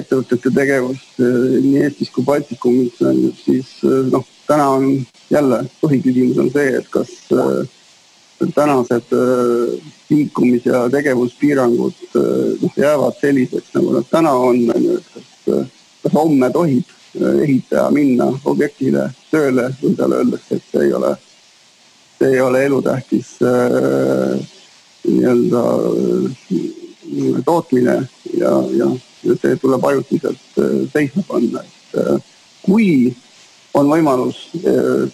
[0.00, 2.98] ettevõtete tegevust nii Eestis kui Baltikumis,
[3.44, 3.70] siis
[4.10, 4.90] noh, täna on
[5.30, 7.14] jälle põhiküsimus on see, et kas
[8.54, 9.14] tänased
[10.10, 12.16] liikumis- ja tegevuspiirangud
[12.62, 15.68] noh, jäävad selliseks, nagu nad täna on, on ju, et kas,
[16.02, 16.96] kas homme tohib
[17.42, 21.12] ehitaja minna objektile tööle, kui talle öeldakse, et see ei ole,
[22.18, 24.36] see ei ole elutähtis äh,
[25.06, 27.96] nii-öelda äh, tootmine
[28.36, 28.90] ja, ja
[29.42, 32.18] see tuleb ajutiselt äh, seisma panna, et äh,
[32.66, 33.14] kui
[33.76, 35.06] on võimalus äh,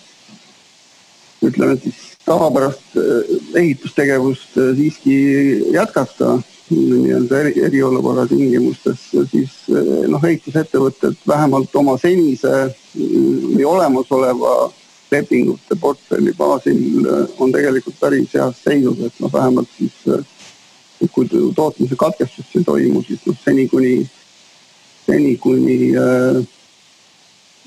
[1.42, 5.16] ütleme siis tavapärast äh, ehitustegevust äh, siiski
[5.72, 6.38] jätkata
[6.72, 14.54] nii-öelda eri, eriolukorra tingimustes, siis eh, noh, ehitusettevõtted vähemalt oma senise mm, või olemasoleva
[15.12, 17.04] lepingute portfelli baasil
[17.36, 19.98] on tegelikult päris heas seisus, et noh, vähemalt siis
[21.12, 23.94] kui tootmise katkestust ei toimu, siis noh, seni kuni,
[25.06, 26.40] seni kuni äh,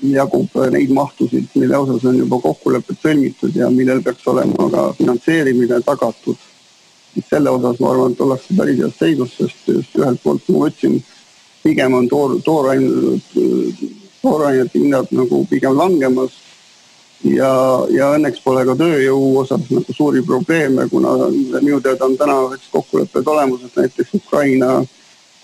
[0.02, 5.80] jagub neid mahtusid, mille osas on juba kokkulepped sõlmitud ja millel peaks olema ka finantseerimine
[5.86, 6.36] tagatud
[7.16, 10.66] siis selle osas ma arvan, et ollakse päris heas seisus, sest just ühelt poolt ma
[10.66, 10.98] võtsin,
[11.62, 13.30] pigem on toor, toorained,
[14.20, 16.42] toorainete hinnad nagu pigem langemas.
[17.24, 17.48] ja,
[17.90, 21.14] ja õnneks pole ka tööjõu osas nagu suuri probleeme, kuna
[21.62, 24.84] minu teada on tänaseks kokkulepped olemas, et näiteks Ukraina,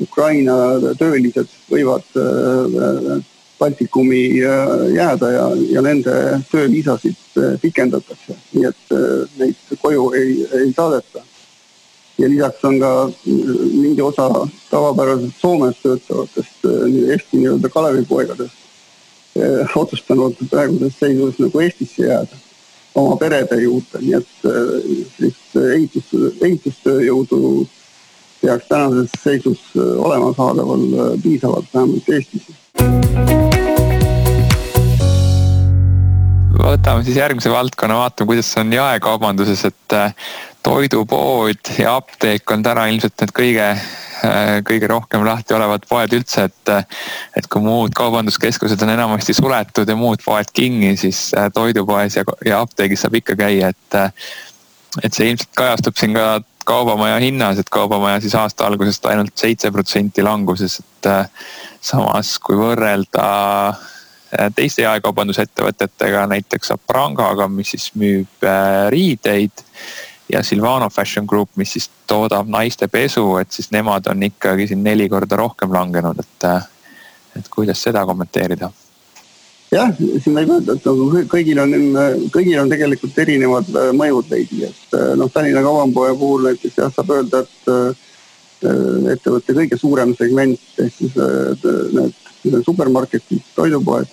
[0.01, 0.57] Ukraina
[1.01, 3.25] töölised võivad äh,
[3.63, 6.15] Baltikumi äh, jääda ja, ja nende
[6.51, 8.95] tööviisasid äh, pikendatakse, nii et
[9.39, 11.23] neid koju ei, ei saadeta.
[12.19, 12.91] Ja lisaks on ka
[13.31, 14.27] mingi osa
[14.71, 18.59] tavapäraselt Soomes töötavatest äh, Eesti nii-öelda Kalevipoegadest
[19.79, 22.41] otsustanud praeguses seisus nagu Eestisse jääda
[22.95, 24.75] oma perede juurde, nii et äh,
[25.15, 26.11] sellist ehitus,
[26.43, 27.63] ehitustööjõudu
[28.43, 32.51] peaks tänases seisus olema saadaval piisavalt, vähemalt Eestis.
[36.59, 39.97] Võtame siis järgmise valdkonna, vaatame, kuidas on jaekaubanduses, et
[40.63, 46.47] toidupood ja apteek on täna ilmselt need kõige, äh, kõige rohkem lahti olevad poed üldse,
[46.51, 46.73] et.
[47.37, 52.25] et kui muud kaubanduskeskused on enamasti suletud ja muud poed kinni, siis äh, toidupoes ja,
[52.47, 54.01] ja apteegis saab ikka käia, et.
[55.03, 59.71] et see ilmselt kajastub siin ka kaubamaja hinnas, et kaubamaja siis aasta algusest ainult seitse
[59.75, 61.49] protsenti languses, et äh,
[61.83, 63.27] samas kui võrrelda
[64.57, 68.47] teiste jaekaubandusettevõtetega, näiteks Aprangaga, mis siis müüb
[68.89, 69.65] riideid
[70.33, 74.85] ja Silvano Fashion Group, mis siis toodab naiste pesu, et siis nemad on ikkagi siin
[74.85, 76.47] neli korda rohkem langenud, et,
[77.37, 78.71] et kuidas seda kommenteerida?
[79.73, 81.75] jah, siin võib öelda, et nagu kõigil on,
[82.33, 86.93] kõigil on tegelikult erinevad äh, mõjud veidi, et äh, noh, Tallinna Kaubanpoe puhul näiteks jah,
[86.93, 88.09] saab öelda, et äh,
[89.15, 94.13] ettevõtte kõige suurem segment ehk siis need supermarketid, toidupoed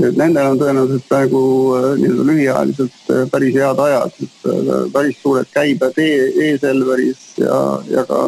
[0.00, 1.40] Nendel on tõenäoliselt praegu
[1.76, 7.58] äh, nii-öelda lühiajaliselt äh, päris head ajad, et äh, päris suured käibed e-Selveris ja,
[7.90, 8.20] ja ka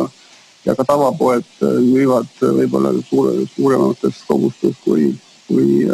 [0.63, 5.09] ja ka tavapoed müüvad võib-olla suure, suuremates kogustes kui,
[5.49, 5.89] kui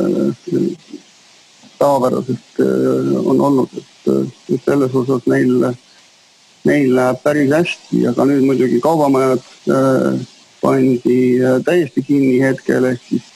[1.78, 2.60] tavapäraselt
[3.24, 5.70] on olnud, et selles osas neil,
[6.68, 9.46] neil läheb päris hästi, aga nüüd muidugi kaubamajad
[10.60, 11.18] pandi
[11.64, 13.32] täiesti kinni hetkel, ehk siis,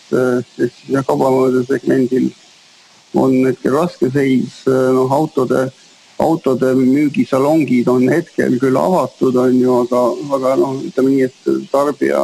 [0.55, 2.31] siis jah, kaubamajade segmendil
[3.19, 5.69] on hetkel raske seis, noh autode
[6.23, 10.03] autode müügisalongid on hetkel küll avatud, on ju, aga,
[10.37, 11.41] aga noh, ütleme nii, et
[11.73, 12.23] tarbija,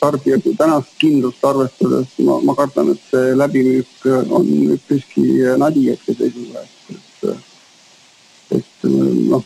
[0.00, 3.94] tarbija tänast kindlust arvestades ma, ma kardan, et see läbimüük
[4.38, 5.24] on üpriski
[5.62, 7.12] nadi hetkeseisuga, et, et,
[8.60, 8.76] et
[9.32, 9.44] noh,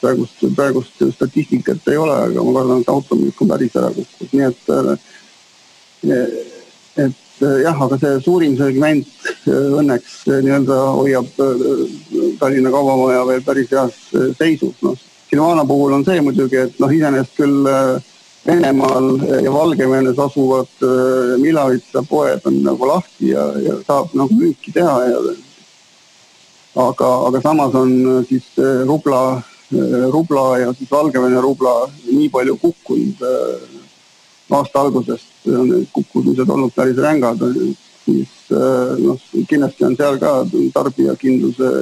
[0.00, 4.46] praegust, praegust statistikat ei ole, aga ma kardan, et automüük on päris ära kukkunud, nii
[4.50, 4.62] et,
[6.96, 9.06] et Eh, jah, aga see suurim segment
[9.48, 11.28] eh, õnneks eh, nii-öelda hoiab
[12.36, 13.96] Tallinna Kaubamaja veel päris heas
[14.36, 14.98] seisus, noh.
[15.30, 17.68] Silvana puhul on see muidugi, et noh, iseenesest küll
[18.44, 19.08] Venemaal
[19.44, 20.84] ja Valgevenes asuvad
[21.40, 25.20] Milavitsa poed on nagu lahti ja, ja saab nagu müüki teha ja
[26.82, 28.48] aga, aga samas on siis
[28.88, 29.22] rubla,
[30.12, 31.76] rubla ja siis Valgevene rubla
[32.08, 33.22] nii palju kukkunud
[34.50, 35.48] aasta algusest
[35.92, 37.42] kukkumised olnud päris rängad,
[38.04, 40.34] siis eh, noh, kindlasti on seal ka
[40.74, 41.72] tarbijakindluse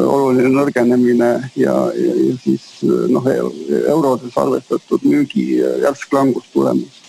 [0.00, 2.64] oluline nõrgenemine ja, ja, ja siis
[3.12, 7.00] noh, eurodes arvestatud müügi järsk langus tulemas.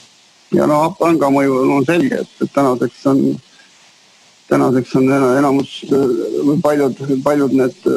[0.51, 3.23] ja noh, panga mõju on selge, et, et tänaseks on,
[4.54, 7.88] tänaseks on enamus või paljud, paljud need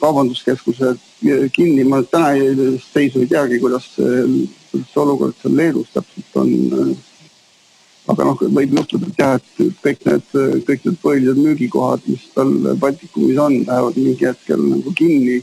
[0.00, 1.00] kaubanduskeskused
[1.52, 2.32] kinni, ma täna
[2.86, 4.22] seisu ei teagi, kuidas see
[4.74, 6.52] see olukord seal Leedus täpselt on.
[6.78, 6.94] Äh,
[8.12, 10.32] aga noh, võib juhtuda, et jah, et kõik need,
[10.68, 15.40] kõik need põhilised müügikohad, mis tal Baltikumis on, lähevad mingi hetkel nagu kinni.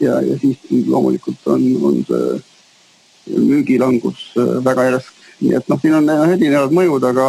[0.00, 5.94] ja, ja siis loomulikult on, on see müügilangus äh, väga järsk, nii et noh, siin
[5.94, 7.26] on erinevad mõjud, aga,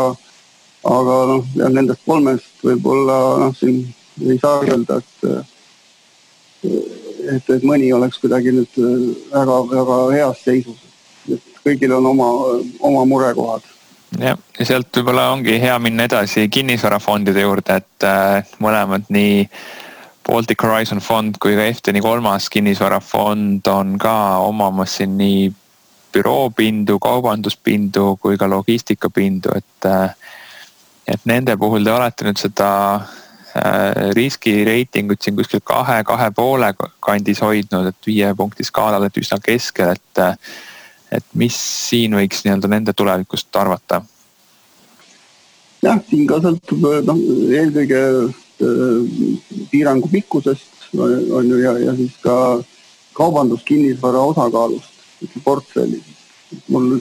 [0.84, 3.84] aga noh, nendest kolmest võib-olla noh, siin
[4.22, 5.28] ei saa öelda, et
[6.64, 8.80] et, et mõni oleks kuidagi nüüd
[9.32, 10.80] väga-väga äh, heas seisus
[11.64, 12.28] kõigil on oma,
[12.84, 13.64] oma murekohad
[14.20, 19.48] jah, ja sealt võib-olla ongi hea minna edasi kinnisvarafondide juurde, et äh, mõlemad nii
[20.24, 25.52] Baltic Horizon fond kui ka Efteni kolmas kinnisvarafond on ka omamas siin nii
[26.14, 30.16] büroopindu, kaubanduspindu kui ka logistikapindu, et äh,.
[31.08, 37.42] Et nende puhul te olete nüüd seda äh, riskireitingut siin kuskil kahe, kahe poole kandis
[37.44, 40.38] hoidnud, et viie punkti skaalal, et üsna keskel, et äh,
[41.14, 41.56] et mis
[41.90, 44.02] siin võiks nii-öelda nende tulevikust arvata?
[45.84, 47.20] jah, siin ka sõltub noh,
[47.52, 49.02] eelkõige äh,
[49.72, 52.36] piirangu pikkusest on ju ja, ja siis ka
[53.18, 56.06] kaubanduskinnisvara osakaalust portfellis.
[56.70, 57.00] mul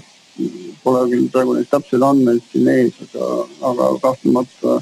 [0.82, 4.78] pole küll praegu neid täpseid andmeid siin ees, aga, aga kahtlemata,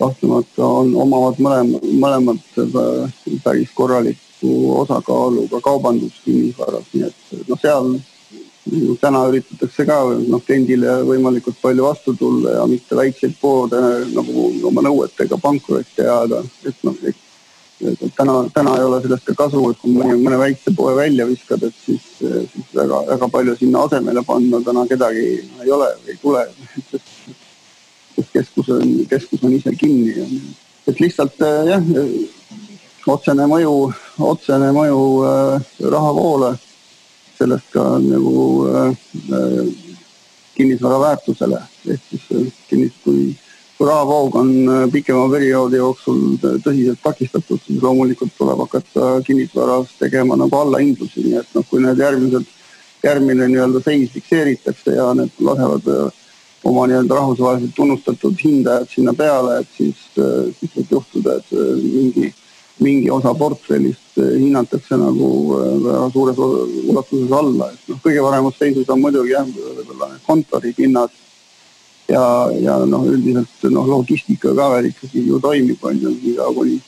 [0.00, 7.92] kahtlemata on, omavad mõlemad, mõlemad päris korraliku osakaaluga kaubanduskinnisvaras, nii et noh, seal
[9.02, 13.80] täna üritatakse ka noh, kliendile võimalikult palju vastu tulla ja mitte väikseid poode
[14.12, 16.98] nagu oma nõuetega pankrotti ajada, et noh,
[18.16, 21.62] täna, täna ei ole sellest ka kasu, et kui mõni, mõne väikse poe välja viskad,
[21.66, 25.26] et siis, siis väga, väga palju sinna asemele panna täna kedagi
[25.64, 26.44] ei ole või ei tule.
[26.90, 30.28] sest keskus on, keskus on ise kinni.
[30.86, 31.92] et lihtsalt jah,
[33.06, 33.76] otsene mõju,
[34.18, 36.52] otsene mõju äh, rahavoole
[37.38, 38.92] sellest ka nagu äh,
[40.54, 43.32] kinnisvara väärtusele ehk siis kinnis, kui,
[43.78, 50.36] kui rahavoog on äh, pikema perioodi jooksul tõsiselt takistatud, siis loomulikult tuleb hakata kinnisvaras tegema
[50.38, 52.50] nagu allahindlusi, nii et noh, kui need järgmised,
[53.02, 56.20] järgmine nii-öelda seis fikseeritakse ja need lasevad äh,
[56.68, 60.04] oma nii-öelda rahvusvaheliselt tunnustatud hindajad sinna peale, et siis,
[60.60, 62.30] siis võib juhtuda, et mingi
[62.82, 65.28] mingi osa portfellist hinnatakse nagu
[65.84, 71.20] väga suures ulatuses alla, et noh, kõige paremas seisus on muidugi jah, võib-olla need kontoripinnad
[72.08, 72.24] ja,
[72.60, 76.80] ja noh, üldiselt noh, logistika ka veel ikkagi ju toimib, on ju, niikaua kuni,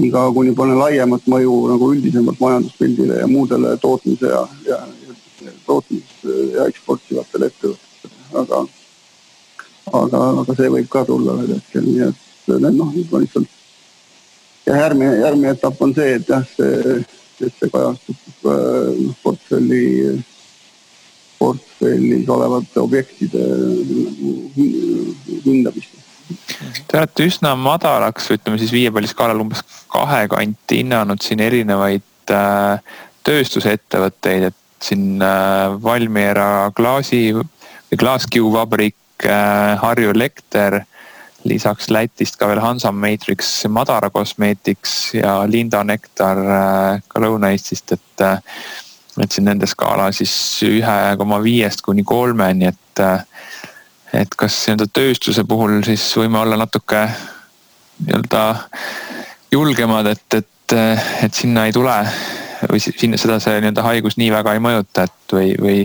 [0.00, 4.82] niikaua kuni pole laiemat mõju nagu üldisemalt majanduspildile ja muudele tootmise ja, ja,
[5.66, 8.62] tootmis- ja eksportivatele ettevõtetele, aga
[9.92, 13.58] aga, aga see võib ka tulla ühel hetkel, nii et noh, lihtsalt
[14.66, 16.98] ja järgmine, järgmine etapp on see, et jah, see,
[17.42, 19.84] et see kajastub äh, noh, portfelli,
[21.42, 24.34] portfellis olevate objektide nagu
[25.44, 25.98] hindamist.
[26.88, 32.94] Te olete üsna madalaks, ütleme siis viiepalliskaalal umbes kahe kanti hinnanud siin erinevaid äh,
[33.26, 35.20] tööstusettevõtteid, et siin
[35.82, 38.96] Valmiera klaasi või klaaskiuvabrik,
[39.78, 40.80] Harju Elekter
[41.46, 46.40] lisaks Lätist ka veel Hansa Matrix Madara Cosmetics ja Linda Nektar
[47.06, 48.24] ka Lõuna-Eestist, et
[49.20, 50.32] et siin nende skaala siis
[50.64, 53.02] ühe koma viiest kuni kolmeni, et,
[54.16, 57.04] et kas nii-öelda tööstuse puhul siis võime olla natuke
[58.06, 58.44] nii-öelda
[59.52, 60.76] julgemad, et, et,
[61.26, 61.98] et sinna ei tule
[62.70, 65.78] või sinna seda see nii-öelda haigus nii väga ei mõjuta, et või, või,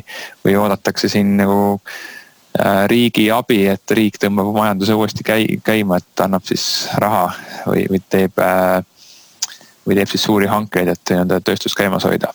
[0.45, 6.23] või oodatakse siin nagu äh, riigi abi, et riik tõmbab majanduse uuesti käi-, käima, et
[6.23, 7.31] annab siis raha
[7.65, 8.83] või, või teeb, äh,
[9.83, 12.31] või teeb siis suuri hankeid, et nii-öelda tööstust käimas hoida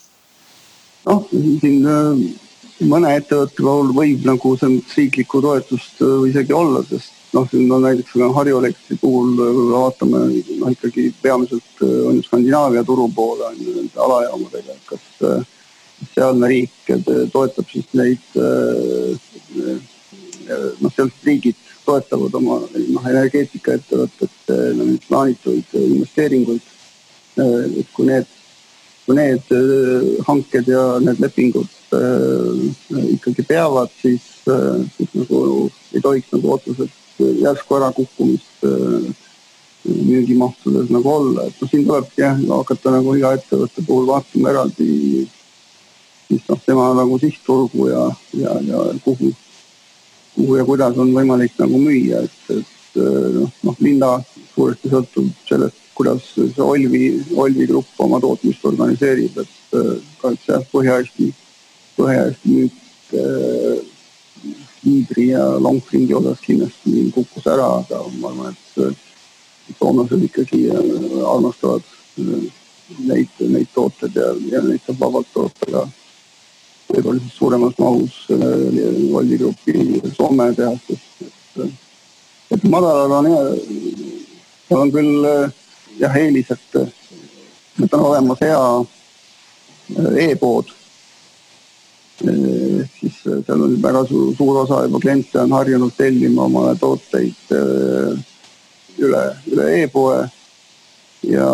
[1.09, 1.24] noh,
[1.61, 2.20] siin äh,
[2.90, 7.70] mõne ettevõtte puhul võib nagu selles mõttes riiklikku toetust äh, isegi olla, sest noh, siin
[7.72, 10.24] on näiteks Harju Elektri puhul äh, vaatame
[10.61, 15.05] noh, ikkagi peamiselt on ju Skandinaavia turu poole on ju nende alajaamadega, et kas
[16.16, 16.74] sealne riik
[17.30, 18.24] toetab siis neid
[20.82, 26.70] noh, sealsed riigid toetavad oma noh, energeetikaettevõtete neid plaanitud investeeringuid.
[27.42, 28.26] et kui need
[29.09, 36.30] need äh, hanked ja need lepingud äh, ikkagi peavad, siis, äh, siis nagu ei tohiks
[36.32, 38.64] nagu otseselt järsku ärakukkumist
[39.82, 44.88] müügimahtudes nagu olla, et noh, siin tulebki jah hakata nagu iga ettevõtte puhul vaatama eraldi
[46.28, 48.07] siis noh, tema nagu sihtturgu ja,
[48.38, 49.32] ja, ja kuhu,
[50.36, 54.14] kuhu ja kuidas on võimalik nagu müüa, et, et noh, noh linna
[54.55, 60.64] suuresti sõltub sellest, kuidas see Olvi, Olvi grupp oma tootmist organiseerib, et äh, kahjuks jah,
[60.72, 61.28] Põhja-Eesti,
[61.99, 63.82] Põhja-Eesti müük äh,
[64.82, 68.97] liidri ja longfingi osas kindlasti kukkus ära, aga ma arvan, et äh,
[69.78, 71.84] soomlased ikkagi armastavad
[72.16, 75.86] neid, neid tooteid ja, ja neid saab vabalt toota ka.
[76.93, 81.78] Võib-olla siis suuremas mahus Volvi grupi Soome tehastes, et,
[82.53, 83.30] et madalal on,
[84.76, 85.30] on küll
[85.99, 86.76] jah, eelis, et,
[87.84, 90.72] et on olemas hea äh, e-pood.
[92.24, 96.76] Äh, siis äh, seal on väga suur, suur osa juba kliente on harjunud tellima omale
[96.80, 97.57] tooteid
[98.99, 100.22] üle, üle e-poe.
[101.22, 101.49] ja,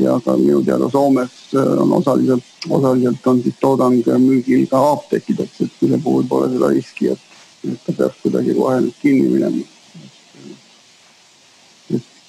[0.00, 5.82] ja ka minu teada Soomes on osaliselt, osaliselt on siis toodang müügil ka apteekides, et
[5.82, 7.26] mille puhul pole seda riski, et,
[7.68, 9.66] et ta peaks kuidagi kohe nüüd kinni minema.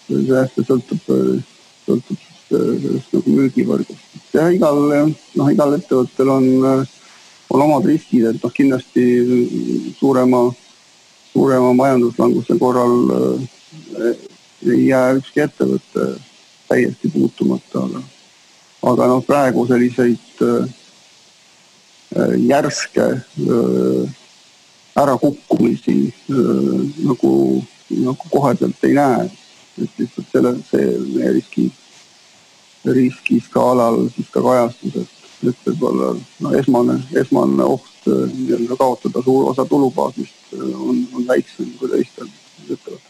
[0.08, 1.06] See hästi sõltub
[1.86, 4.10] sõltub sellest nagu müügivõrgust.
[4.34, 4.82] ja igal,
[5.36, 6.50] noh, igal ettevõttel on,
[7.52, 9.06] on omad riskid, et noh, kindlasti
[10.00, 10.44] suurema,
[11.32, 14.28] suurema majanduslanguse korral eh,
[14.68, 16.08] ei jää ükski ettevõte
[16.70, 18.04] täiesti puutumata, aga,
[18.92, 20.70] aga noh, praegu selliseid äh,
[22.48, 24.16] järske äh,
[25.02, 26.36] ärakukkumisi äh,
[27.08, 29.30] nagu, nagu koheselt ei näe
[29.78, 31.70] et lihtsalt selle, see meie riski,
[32.86, 39.52] riskiskaalal siis ka kajastus, et, et võib-olla no esmane, esmane oht äh, nii-öelda kaotada suur
[39.54, 42.30] osa tulubaasist äh, on, on väiksem kui teistel
[42.70, 43.08] ettevõtetel.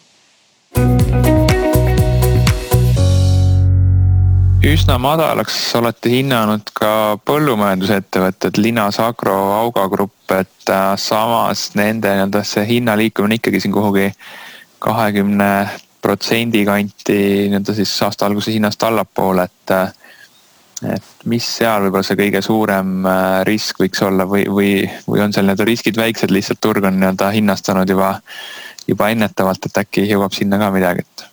[4.72, 12.44] üsna madalaks olete hinnanud ka põllumajandusettevõtted Linas Agro, Auga Grupp, et äh, samas nende nii-öelda
[12.48, 14.12] see hinna liikumine ikkagi siin kuhugi
[14.82, 15.50] kahekümne
[16.02, 17.18] protsendi kanti
[17.50, 19.74] nii-öelda siis aasta alguse hinnast allapoole, et
[20.82, 24.72] et mis seal võib-olla see kõige suurem äh, risk võiks olla või, või,
[25.06, 28.16] või on seal nii-öelda riskid väiksed, lihtsalt turg on nii-öelda hinnastanud juba,
[28.90, 31.28] juba ennetavalt, et äkki jõuab sinna ka midagi, et?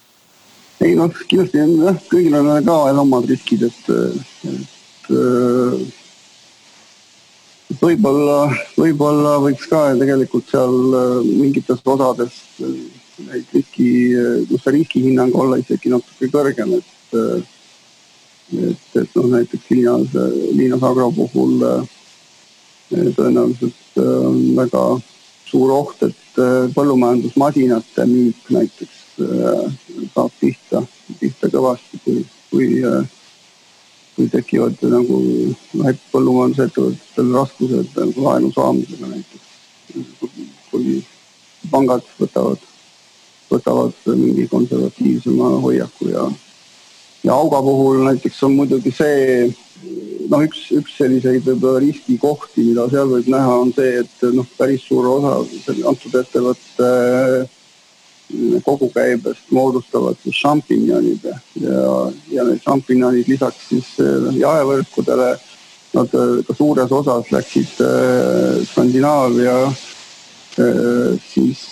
[0.85, 3.83] ei noh, kindlasti on jah, kõigil on ka omad riskid, et,
[4.53, 5.09] et
[7.81, 8.39] võib-olla,
[8.77, 12.43] võib-olla võiks ka tegelikult seal äh, mingites osades
[13.27, 13.91] neid riski,
[14.49, 17.47] noh see riskihinnang olla isegi natuke kõrgem, et
[18.57, 20.15] et, et noh, näiteks Liinas,
[20.57, 24.85] Liinas Agro puhul eh, tõenäoliselt eh, on väga
[25.49, 30.85] suur oht, et eh, põllumajandusmasinate müük näiteks saab pihta,
[31.19, 32.21] pihta kõvasti, kui,
[32.53, 32.69] kui,
[34.15, 35.19] kui tekivad nagu
[35.91, 39.49] et põllumajandusettevõtetel raskused nagu laenu saamisega näiteks.
[40.71, 41.01] kui
[41.73, 42.68] pangad võtavad
[43.51, 46.27] võtavad mingi konservatiivsema hoiaku ja,
[47.25, 49.49] ja auga puhul näiteks on muidugi see
[50.29, 54.85] noh, üks, üks selliseid võib-olla riskikohti, mida seal võib näha, on see, et noh, päris
[54.89, 55.39] suur osa
[55.89, 56.91] antud ettevõtte
[58.65, 61.37] kogukäibest moodustavad siis šampinjonid ja,
[62.29, 63.95] ja need šampinjonid lisaks siis
[64.37, 65.31] jaevõrkudele
[65.95, 66.13] nad
[66.45, 67.81] ka suures osas läksid
[68.69, 69.57] Skandinaavia
[71.25, 71.65] siis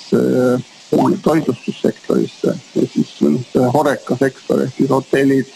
[0.91, 5.53] toitlustussektorisse ehk siis noh, horeka sektor ehk siis hotellid,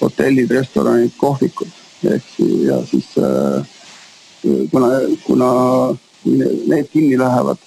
[0.00, 2.32] hotellid, restoranid, kohvikud ehk
[2.66, 3.12] ja siis
[4.70, 4.90] kuna,
[5.24, 5.52] kuna
[6.26, 7.62] need kinni lähevad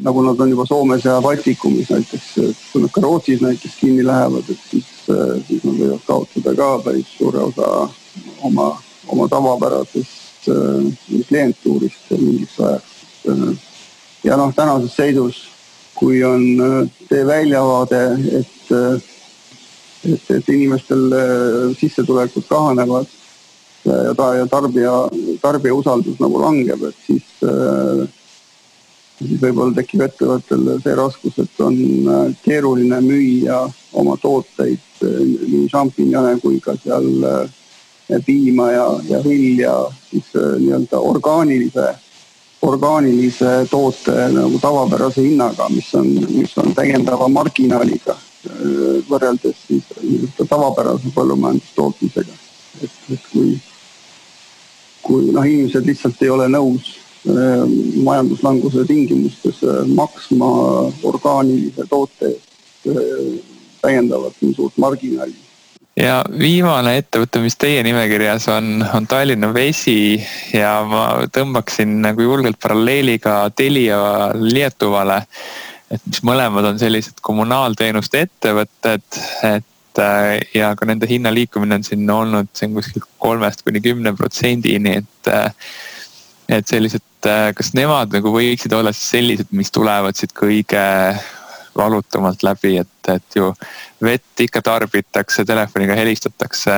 [0.00, 2.26] nagu nad on juba Soomes ja Baltikumis näiteks,
[2.72, 4.86] kui nad ka Rootsis näiteks kinni lähevad, et siis,
[5.48, 7.88] siis nad võivad kaotada ka päris suure osa
[8.46, 8.68] oma,
[9.08, 10.46] oma tavapärasest
[11.28, 12.94] klientuurist mingiks ajaks.
[14.24, 15.40] Ja noh, tänases seisus,
[15.94, 16.44] kui on
[17.08, 18.02] teie väljavaade,
[18.40, 18.72] et,
[20.08, 21.12] et, et inimestel
[21.80, 23.08] sissetulekud kahanevad
[23.84, 24.94] ja ta ja tarbija,
[25.42, 28.08] tarbija usaldus nagu langeb, et siis äh,
[29.20, 33.62] siis võib-olla tekib ettevõttel see raskus, et on äh, keeruline müüa
[34.00, 39.74] oma tooteid, äh, nii šampinjone kui ka seal äh, piima ja, ja vilja
[40.08, 41.92] siis nii-öelda orgaanilise,
[42.62, 48.16] orgaanilise toote nagu tavapärase hinnaga, mis on, mis on täiendava marginaaliga
[49.08, 52.36] võrreldes siis nii-öelda tavapärase põllumajandustootmisega.
[52.84, 53.54] et, et kui,
[55.02, 56.94] kui noh, inimesed lihtsalt ei ole nõus
[57.28, 57.68] Äh,
[58.02, 60.46] majanduslanguse tingimustes äh, maksma
[61.04, 63.42] orgaanilise toote eest äh,
[63.82, 65.34] täiendavalt nii suurt marginaali.
[66.00, 70.20] Ja viimane ettevõte, mis teie nimekirjas on, on Tallinna Vesi
[70.54, 75.22] ja ma tõmbaksin nagu julgelt paralleeli ka Telia Lietuvale.
[75.90, 79.02] et mis mõlemad on sellised kommunaalteenuste ettevõtted,
[79.42, 80.02] et
[80.54, 85.32] ja ka nende hinna liikumine on siin olnud siin kuskil kolmest kuni kümne protsendini, et
[86.50, 90.80] et sellised, äh, kas nemad nagu võiksid olla siis sellised, mis tulevad siit kõige
[91.76, 93.52] valutumalt läbi, et, et ju
[94.02, 96.72] vett ikka tarbitakse, telefoniga helistatakse,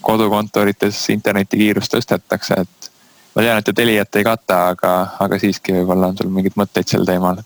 [0.00, 2.90] kodukontorites internetikiirust tõstetakse, et
[3.34, 6.88] ma tean, et te Teliat ei kata, aga, aga siiski võib-olla on sul mingeid mõtteid
[6.90, 7.42] sel teemal?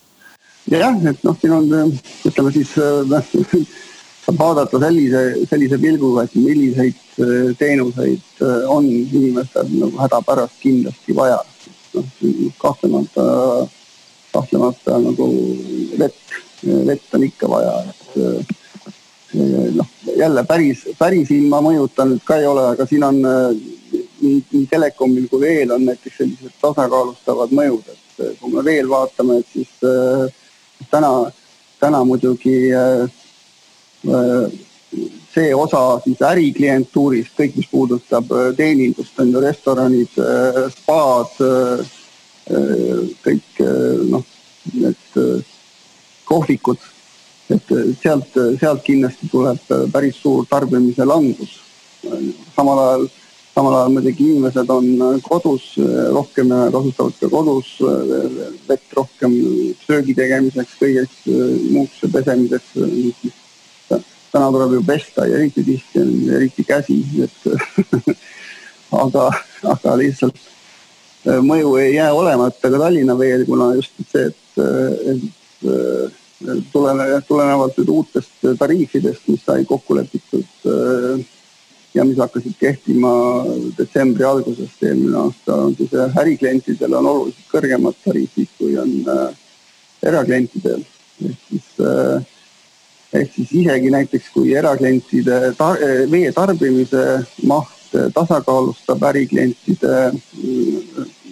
[0.70, 1.66] jah, et noh, siin on
[2.24, 3.02] ütleme siis äh,
[4.24, 11.16] saab vaadata sellise, sellise pilguga, et milliseid äh, teenuseid äh, on inimestel nagu hädapärast kindlasti
[11.16, 11.42] vaja.
[11.94, 12.06] noh,
[12.58, 13.24] kahtlemata,
[14.32, 15.28] kahtlemata nagu
[15.98, 16.38] vett,
[16.86, 18.54] vett on ikka vaja, et äh,
[19.74, 24.66] noh, jälle päris, päris ilma mõjuta nüüd ka ei ole, aga siin on nii, nii
[24.70, 29.74] telekomil kui veel on näiteks sellised tasakaalustavad mõjud, et kui me veel vaatame, et siis
[29.82, 30.28] äh,
[30.90, 31.12] täna,
[31.82, 33.10] täna muidugi äh,
[34.04, 34.50] Äh,
[35.34, 41.40] see osa siis äriklientuurist, kõik, mis puudutab äh, teenindust, on ju restoranid, äh, spaad,
[43.24, 43.60] kõik
[44.10, 44.24] noh,
[44.76, 45.14] need
[46.34, 46.88] kohvikud,
[47.54, 51.60] et sealt, sealt kindlasti tuleb päris suur tarbimise langus.
[52.56, 53.06] samal ajal,
[53.54, 55.70] samal ajal muidugi inimesed on kodus
[56.12, 57.70] rohkem ja kasutavad ka kodus
[58.68, 59.38] vett rohkem
[59.86, 61.24] söögi tegemiseks, kõigeks
[61.70, 62.74] muuks pesemiseks
[64.34, 68.16] täna tuleb ju pesta ja eriti tihti on eriti käsi, et
[69.04, 69.28] aga,
[69.74, 70.40] aga lihtsalt
[71.46, 74.58] mõju ei jää olemata ka Tallinna veel, kuna just see, et,
[75.14, 81.24] et äh, tulenevalt, nüüd uutest tariifidest, mis sai kokku lepitud äh,
[81.94, 83.12] ja mis hakkasid kehtima
[83.78, 88.96] detsembri algusest eelmine aasta, on siis äriklientidel on oluliselt kõrgemad tariifid, kui on
[90.02, 90.82] eraklientidel.
[91.24, 92.24] ehk siis äh,
[93.14, 95.78] ehk siis isegi näiteks kui eraklientide tar
[96.10, 97.04] vee tarbimise
[97.46, 100.10] maht tasakaalustab äriklientide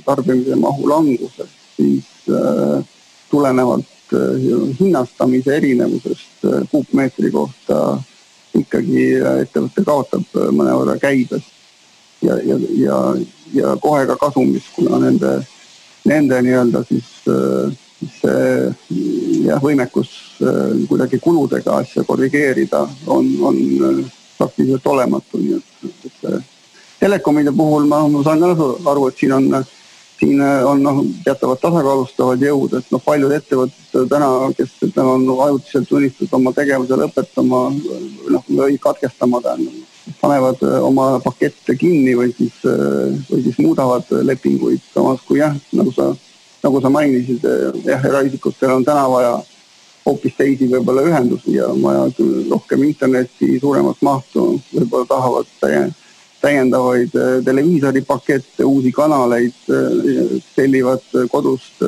[0.05, 2.85] tarbimise mahu langusest, siis äh,
[3.31, 3.92] tulenevalt äh,
[4.79, 7.99] hinnastamise erinevusest äh, kuupmeetri kohta
[8.59, 9.05] ikkagi
[9.41, 11.47] ettevõte kaotab mõnevõrra käibes.
[12.23, 12.99] Ja, ja, ja,
[13.55, 15.41] ja kohe ka kasumis, kuna nende,
[16.07, 17.73] nende nii-öelda siis äh,
[18.21, 18.71] see
[19.47, 20.11] jah, võimekus
[20.43, 24.01] äh, kuidagi kuludega asja korrigeerida on, on äh,
[24.39, 26.45] praktiliselt olematu, nii et, et
[27.01, 29.51] telekomide puhul ma, ma saan ka aru, et siin on,
[30.23, 35.89] siin on noh, teatavad tasakaalustavad jõud, et noh, paljud ettevõtted täna, kes täna on ajutiselt
[35.91, 37.63] sunnitud oma tegevuse lõpetama,
[38.31, 39.81] noh või katkestama tähendab,
[40.21, 42.55] panevad äh, oma pakette kinni või siis,
[43.31, 46.13] või siis muudavad lepinguid, samas kui jah, nagu sa
[46.63, 49.35] nagu sa mainisid, eh, jah, eraisikutel on täna vaja
[50.07, 55.51] hoopis teisi võib-olla ühendusi ja on vaja küll rohkem internetti, suuremat mahtu, võib-olla tahavad
[56.43, 61.83] täiendavaid eh, televiisoripakette, uusi kanaleid, eh, tellivad kodust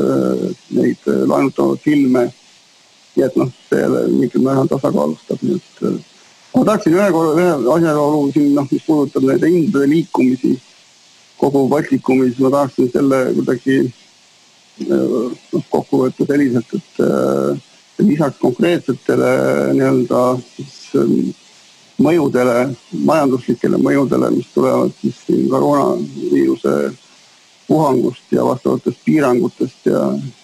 [0.75, 2.31] neid laenutavaid filme.
[3.15, 5.83] nii et noh, see mingil määral tasakaalustab, nii et
[6.51, 10.57] ma tahtsin ühe korra, ühe asjaolu siin noh, mis puudutab nende hindade liikumisi
[11.39, 13.77] kogu Baltikumis, ma tahaksin selle kuidagi
[14.89, 19.31] noh, kokku võtta selliselt, et lisaks konkreetsetele
[19.79, 20.25] nii-öelda
[20.57, 21.31] siis ähm,
[22.03, 22.74] mõjudele,
[23.07, 26.74] majanduslikele mõjudele, mis tulevad siis siin koroonaviiruse
[27.68, 30.03] puhangust ja vastavatest piirangutest ja,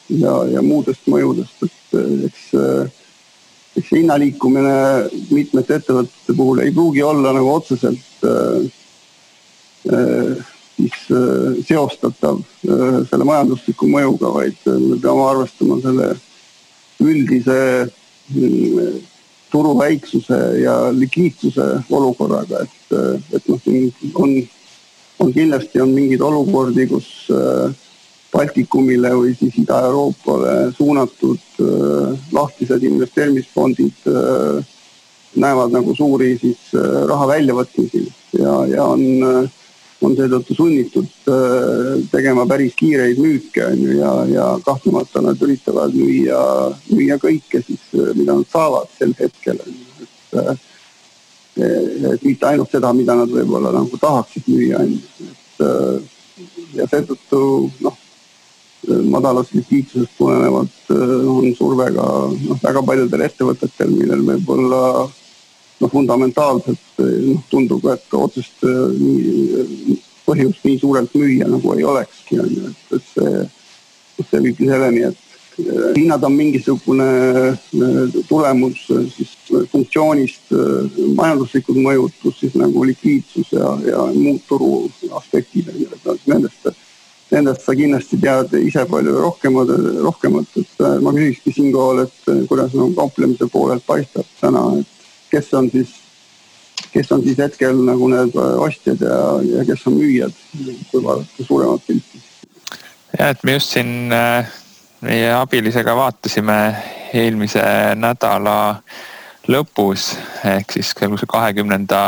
[0.08, 1.98] ja, ja muudest mõjudest, et
[2.30, 2.44] eks,
[3.80, 4.76] eks hinna liikumine
[5.30, 8.64] mitmete ettevõtete puhul ei pruugi olla nagu otseselt äh,
[10.76, 16.14] siis äh, seostatav äh, selle majandusliku mõjuga, vaid me peame arvestama selle
[17.00, 17.60] üldise
[18.32, 19.00] mm,
[19.50, 22.96] turu väiksuse ja likviidsuse olukorraga, et,
[23.34, 24.34] et noh, siin on
[25.20, 27.70] on kindlasti on mingeid olukordi, kus äh,
[28.30, 34.60] Baltikumile või siis Ida-Euroopale suunatud äh, lahtised investeerimisfondid äh,
[35.40, 36.72] näevad nagu suuri siis
[37.06, 38.00] raha väljavõtmisi.
[38.34, 39.50] Ja, ja on,
[40.00, 41.28] on seetõttu sunnitud
[42.12, 46.40] tegema päris kiireid müüke on ju ja, ja kahtlemata nad üritavad müüa,
[46.88, 47.82] müüa kõike siis,
[48.16, 50.08] mida nad saavad sel hetkel on ju,
[50.40, 50.66] et
[51.60, 56.20] et mitte ainult seda, mida nad võib-olla nagu tahaksid müüa, on ju, et äh,
[56.78, 57.42] ja seetõttu
[57.84, 57.96] noh,
[59.10, 64.82] madalast likviidsusest tulenevalt äh, on surve ka noh, väga paljudel ettevõtetel, millel võib-olla
[65.80, 72.52] noh, fundamentaalselt noh, tundub, et otsest nii, põhjust nii suurelt müüa nagu ei olekski, on
[72.54, 73.42] ju, et, et see,
[74.30, 75.26] see viibki selleni, et
[75.96, 77.06] hinnad on mingisugune
[78.28, 79.32] tulemus siis
[79.72, 80.52] funktsioonist,
[81.16, 84.70] majanduslikud mõjud pluss siis nagu likviidsus ja, ja muud turu
[85.18, 86.70] aspektid on ju, et nendest,
[87.30, 89.74] nendest sa kindlasti tead ise palju rohkemat,
[90.06, 94.99] rohkemat, et ma küsikski siinkohal, et kuidas nagu kauplemise poolelt paistab täna, et
[95.30, 95.94] kes on siis,
[96.92, 99.20] kes on siis hetkel nagu need ostjad ja,
[99.56, 100.40] ja kes on müüjad,
[100.90, 102.24] kui vaadata suuremat pilti.
[103.18, 104.60] ja et me just siin äh
[105.00, 106.56] meie abilisega vaatasime
[107.16, 107.62] eelmise
[107.96, 108.82] nädala
[109.48, 110.12] lõpus
[110.46, 112.02] ehk siis sellise kahekümnenda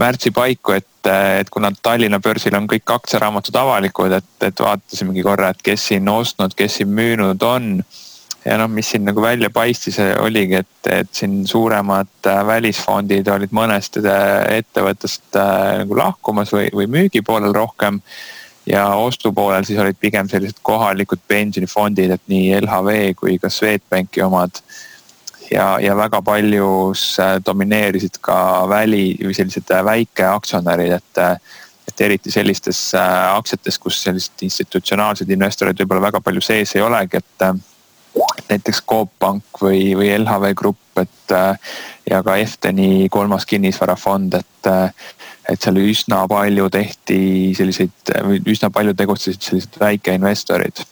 [0.00, 1.08] märtsi paiku, et,
[1.40, 6.08] et kuna Tallinna börsil on kõik aktsiaraamatud avalikud, et, et vaatasimegi korra, et kes siin
[6.08, 7.72] ostnud, kes siin müünud on.
[8.44, 14.00] Ja noh, mis siin nagu välja paistis, oligi, et, et siin suuremad välisfondid olid mõnest
[14.00, 18.00] ettevõttest äh, nagu lahkumas või, või müügipoolel rohkem
[18.66, 24.62] ja ostupoolel siis olid pigem sellised kohalikud pensionifondid, et nii LHV kui ka Swedbanki omad.
[25.50, 31.56] ja, ja väga paljus äh, domineerisid ka väli või sellised äh, väikeaktsionärid, et, äh,
[31.88, 37.48] et eriti sellistes aktsiates, kus sellised institutsionaalsed investorid võib-olla väga palju sees ei olegi, et
[38.50, 41.34] näiteks Coop Pank või, või LHV Grupp, et
[42.10, 44.70] ja ka Efteni kolmas kinnisvarafond, et
[45.50, 47.20] et seal üsna palju tehti
[47.58, 48.14] selliseid,
[48.50, 50.82] üsna palju tegutsesid sellised väikeinvestorid.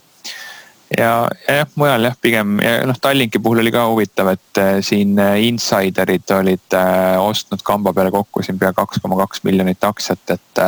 [0.99, 4.79] ja, ja jah, mujal jah, pigem ja noh, Tallinki puhul oli ka huvitav, et äh,
[4.83, 9.85] siin äh, insiderid olid äh, ostnud kamba peale kokku siin pea kaks koma kaks miljonit
[9.85, 10.65] aktsiat, et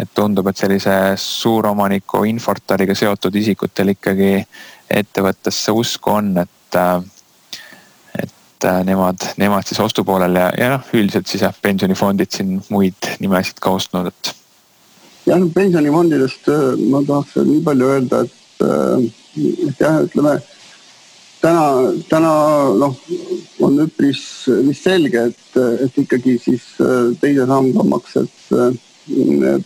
[0.00, 4.30] et tundub, et sellise suuromaniku Infortariga seotud isikutel ikkagi
[4.90, 6.78] ettevõttesse usku on, et
[8.60, 13.08] et äh, nemad, nemad siis ostupoolel ja, ja noh, üldiselt siis jah, pensionifondid siin muid
[13.22, 14.32] nimesid ka ostnud, et.
[15.24, 19.06] jah, no pensionifondidest äh, ma tahaks veel nii palju öelda, et, äh,
[19.70, 20.36] et jah, ütleme
[21.40, 21.64] täna,
[22.12, 22.34] täna
[22.82, 23.00] noh,
[23.64, 24.22] on üpris
[24.68, 26.66] vist selge, et, et ikkagi siis
[27.22, 28.52] teise samba maksed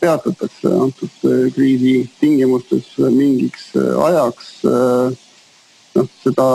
[0.01, 4.55] peatatakse antud kriisi tingimustes mingiks ajaks.
[5.95, 6.49] noh, seda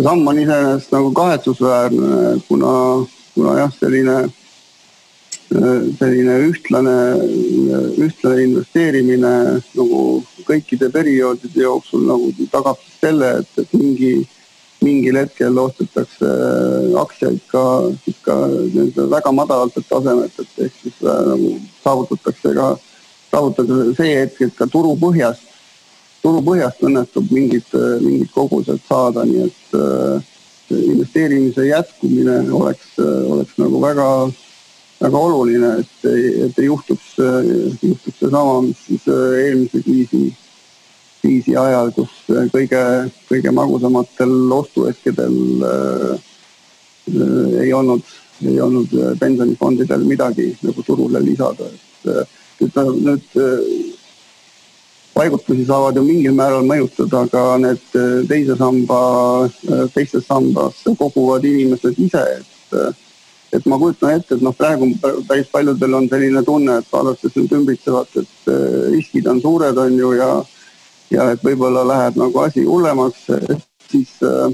[0.00, 4.16] see samm on iseenesest nagu kahetsusväärne, kuna, kuna jah, selline,
[5.98, 6.96] selline ühtlane,
[8.00, 9.34] ühtlane investeerimine
[9.76, 10.00] nagu
[10.48, 14.14] kõikide perioodide jooksul nagu tagab selle, et, et mingi,
[14.84, 16.30] mingil hetkel ostetakse
[17.00, 17.64] aktsiaid ka
[18.04, 21.54] siis ka nende väga madalatelt tasemetelt ehk siis äh, nagu
[21.84, 22.72] saavutatakse ka,
[23.30, 25.48] saavutatakse see hetk, et ka turu põhjast
[26.20, 27.66] turupõhjast õnnestub mingid,
[28.04, 30.28] mingid kogused saada, nii et äh,
[30.76, 34.06] investeerimise jätkumine oleks, oleks nagu väga,
[35.00, 36.10] väga oluline, et,
[36.46, 37.14] et ei juhtuks,
[37.82, 40.22] juhtuks seesama, mis siis äh, eelmise kriisi,
[41.20, 42.12] kriisi ajal, kus
[42.52, 42.82] kõige,
[43.28, 46.10] kõige magusamatel ostuhetkedel äh,
[47.12, 48.04] äh, ei olnud,
[48.46, 52.28] ei olnud pensionifondidel midagi nagu turule lisada, et,
[52.64, 53.40] et nüüd
[55.20, 59.00] paigutusi saavad ju mingil määral mõjutada ka need äh, teise samba,
[59.44, 62.94] äh, teistes sambasse koguvad inimesed ise, et, äh,
[63.58, 64.88] et ma kujutan ette, et noh, praegu
[65.28, 68.50] päris paljudel on selline tunne, et vaadates nüüd ümbritsevat, et
[68.94, 70.30] riskid on suured, on ju, ja
[71.10, 73.26] ja et võib-olla läheb nagu asi hullemaks,
[73.90, 74.50] siis äh,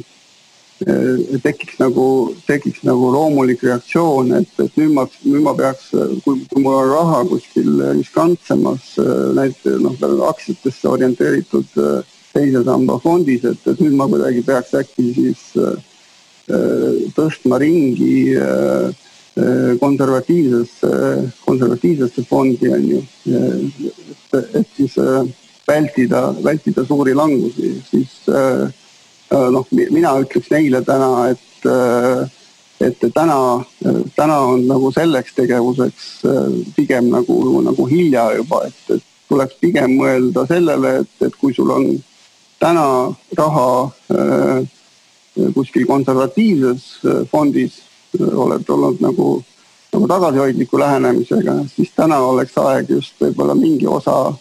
[1.43, 5.89] tekiks nagu, tekiks nagu loomulik reaktsioon, et, et nüüd ma, nüüd ma peaks,
[6.25, 8.93] kui, kui mul on raha kuskil riskantsemas,
[9.39, 9.97] näiteks noh,
[10.29, 11.81] aktsiatesse orienteeritud
[12.37, 19.05] teise samba fondis, et, et nüüd ma kuidagi peaks äkki siis äh, tõstma ringi äh,
[19.81, 20.91] konservatiivsesse,
[21.45, 23.01] konservatiivsesse fondi on ju.
[23.29, 24.95] et, et siis
[25.67, 31.43] vältida, vältida suuri langusi, siis noh, mina ütleks neile täna, et
[32.87, 33.39] et täna,
[34.15, 36.09] täna on nagu selleks tegevuseks
[36.77, 41.73] pigem nagu, nagu hilja juba, et, et tuleks pigem mõelda sellele, et, et kui sul
[41.75, 41.89] on
[42.59, 43.69] täna raha
[44.11, 44.69] äh,
[45.55, 47.83] kuskil konservatiivses äh, fondis
[48.21, 49.43] äh, oled olnud nagu,
[49.93, 54.33] nagu tagasihoidliku lähenemisega, siis täna oleks aeg just võib-olla mingi osa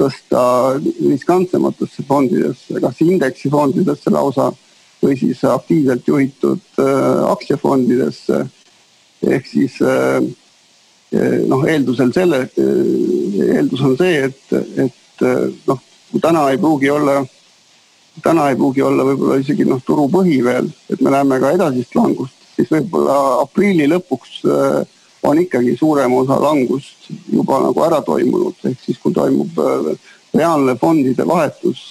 [0.00, 0.42] tõsta
[0.80, 4.50] riskantsematesse fondidesse, kas indeksifondidesse lausa
[5.00, 8.46] või siis aktiivselt juhitud äh, aktsiafondidesse.
[9.28, 10.24] ehk siis äh,
[11.48, 15.26] noh, eeldusel selle äh,, eeldus on see, et, et
[15.68, 17.20] noh, kui täna ei pruugi olla
[18.22, 22.36] täna ei pruugi olla võib-olla isegi noh, turupõhi veel, et me näeme ka edasist langust,
[22.56, 24.80] siis võib-olla aprilli lõpuks äh,
[25.22, 30.76] on ikkagi suurem osa langust juba nagu ära toimunud, ehk siis kui toimub äh, reaalne
[30.80, 31.82] fondide vahetus,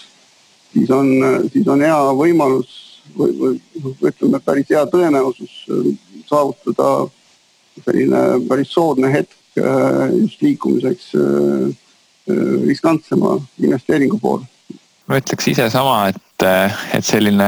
[0.73, 1.11] siis on,
[1.53, 2.75] siis on hea võimalus
[3.17, 3.59] või, või
[4.11, 5.91] ütleme, päris hea tõenäosus äh,
[6.29, 7.09] saavutada
[7.85, 11.13] selline päris soodne hetk just liikumiseks
[12.67, 14.45] riskantsema investeeringu poole.
[15.09, 16.43] Ma ütleks ise sama, et,
[16.93, 17.47] et selline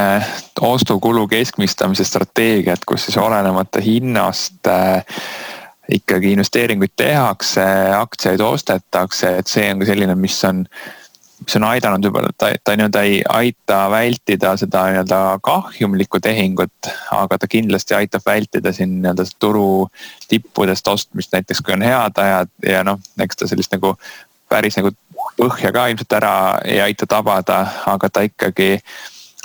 [0.65, 5.03] ostukulu keskmistamise strateegia, et kus siis olenemata hinnast äh,
[5.91, 7.63] ikkagi investeeringuid tehakse,
[7.97, 10.63] aktsiaid ostetakse, et see on ka selline, mis on,
[11.41, 17.37] mis on aidanud juba, ta, ta nii-öelda ei aita vältida seda nii-öelda kahjumlikku tehingut, aga
[17.37, 19.87] ta kindlasti aitab vältida siin nii-öelda turu
[20.31, 23.95] tippudest ostmist, näiteks kui on head ajad ja noh, eks ta sellist nagu
[24.51, 24.91] päris nagu
[25.37, 26.35] põhja ka ilmselt ära
[26.67, 28.75] ei aita tabada, aga ta ikkagi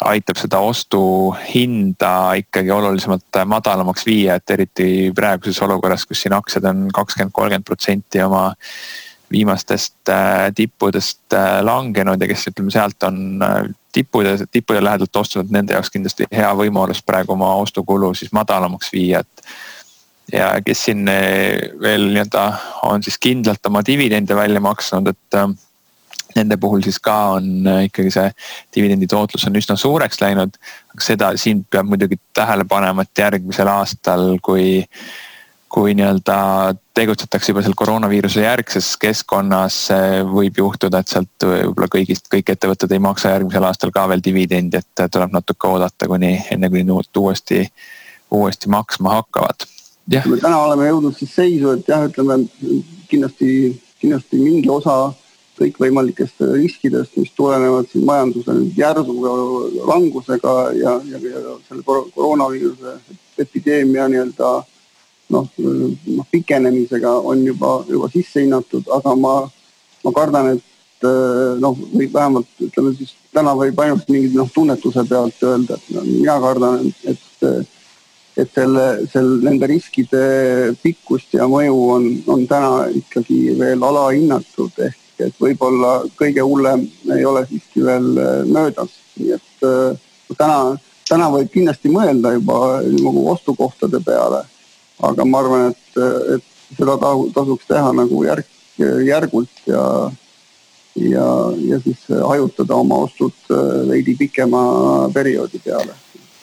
[0.05, 6.87] aitab seda ostuhinda ikkagi olulisemalt madalamaks viia, et eriti praeguses olukorras, kus siin aktsiad on
[6.95, 8.51] kakskümmend, kolmkümmend protsenti oma
[9.33, 15.51] viimastest äh, tippudest äh, langenud ja kes ütleme, sealt on äh, tippude, tippude lähedalt ostunud,
[15.51, 21.07] nende jaoks kindlasti hea võimalus praegu oma ostukulu siis madalamaks viia, et ja kes siin
[21.81, 22.47] veel nii-öelda
[22.87, 25.41] on siis kindlalt oma dividende välja maksnud, et
[26.37, 28.33] nende puhul siis ka on äh, ikkagi see
[28.77, 30.59] dividendi tootlus on üsna suureks läinud.
[31.01, 34.85] seda, siin peab muidugi tähele panema, et järgmisel aastal, kui,
[35.69, 36.39] kui nii-öelda
[36.97, 39.77] tegutsetakse juba seal koroonaviiruse järgses keskkonnas,
[40.31, 44.81] võib juhtuda, et sealt võib-olla kõigist, kõik ettevõtted ei maksa järgmisel aastal ka veel dividendi,
[44.81, 47.67] et tuleb natuke oodata, kuni enne kui nüüd uuesti,
[48.33, 49.69] uuesti maksma hakkavad.
[50.09, 52.41] me täna oleme jõudnud siis seisu, et jah, ütleme
[53.13, 53.51] kindlasti,
[54.01, 55.13] kindlasti mingi osa
[55.59, 59.17] kõikvõimalikest riskidest, mis tulenevad siin majanduse järsu
[59.89, 62.97] langusega ja, ja, ja selle koroonaviiruse
[63.39, 64.53] epideemia nii-öelda
[65.35, 69.37] noh, noh pikenemisega on juba, juba sisse hinnatud, aga ma,
[70.05, 71.09] ma kardan, et
[71.61, 76.05] noh, või vähemalt ütleme siis täna võib ainult mingi noh, tunnetuse pealt öelda, et no,
[76.09, 77.25] mina kardan, et
[78.37, 80.19] et selle, sel, nende riskide
[80.83, 87.25] pikkust ja mõju on, on täna ikkagi veel alahinnatud ehk et võib-olla kõige hullem ei
[87.25, 89.97] ole siiski veel äh, möödas, nii et äh,
[90.37, 90.77] täna,
[91.09, 94.45] täna võib kindlasti mõelda juba nagu ostukohtade peale.
[95.03, 95.99] aga ma arvan, et,
[96.37, 96.97] et seda
[97.35, 98.49] tasuks teha nagu järk,
[99.05, 99.83] järgult ja,
[100.97, 101.27] ja,
[101.69, 105.95] ja siis hajutada oma ostud äh, veidi pikema perioodi peale.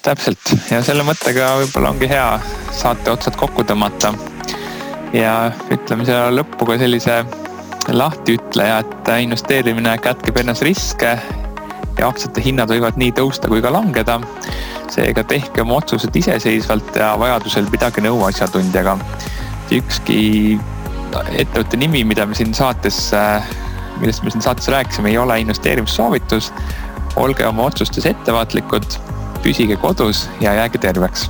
[0.03, 2.27] täpselt ja selle mõttega võib-olla ongi hea
[2.75, 4.13] saate otsad kokku tõmmata
[5.13, 7.21] ja ütleme siia lõppu ka sellise
[7.91, 11.17] lahtiütleja, et investeerimine kätkeb endas riske
[11.97, 14.19] ja aktsiate hinnad võivad nii tõusta kui ka langeda.
[14.93, 18.97] seega tehke oma otsused iseseisvalt ja vajadusel pidage nõu asjatundjaga.
[19.71, 20.59] ükski
[21.31, 23.11] ettevõtte nimi, mida me siin saates,
[23.99, 26.53] millest me siin saates rääkisime, ei ole investeerimissoovitus.
[27.15, 28.99] olge oma otsustes ettevaatlikud,
[29.43, 31.29] püsige kodus ja jääge terveks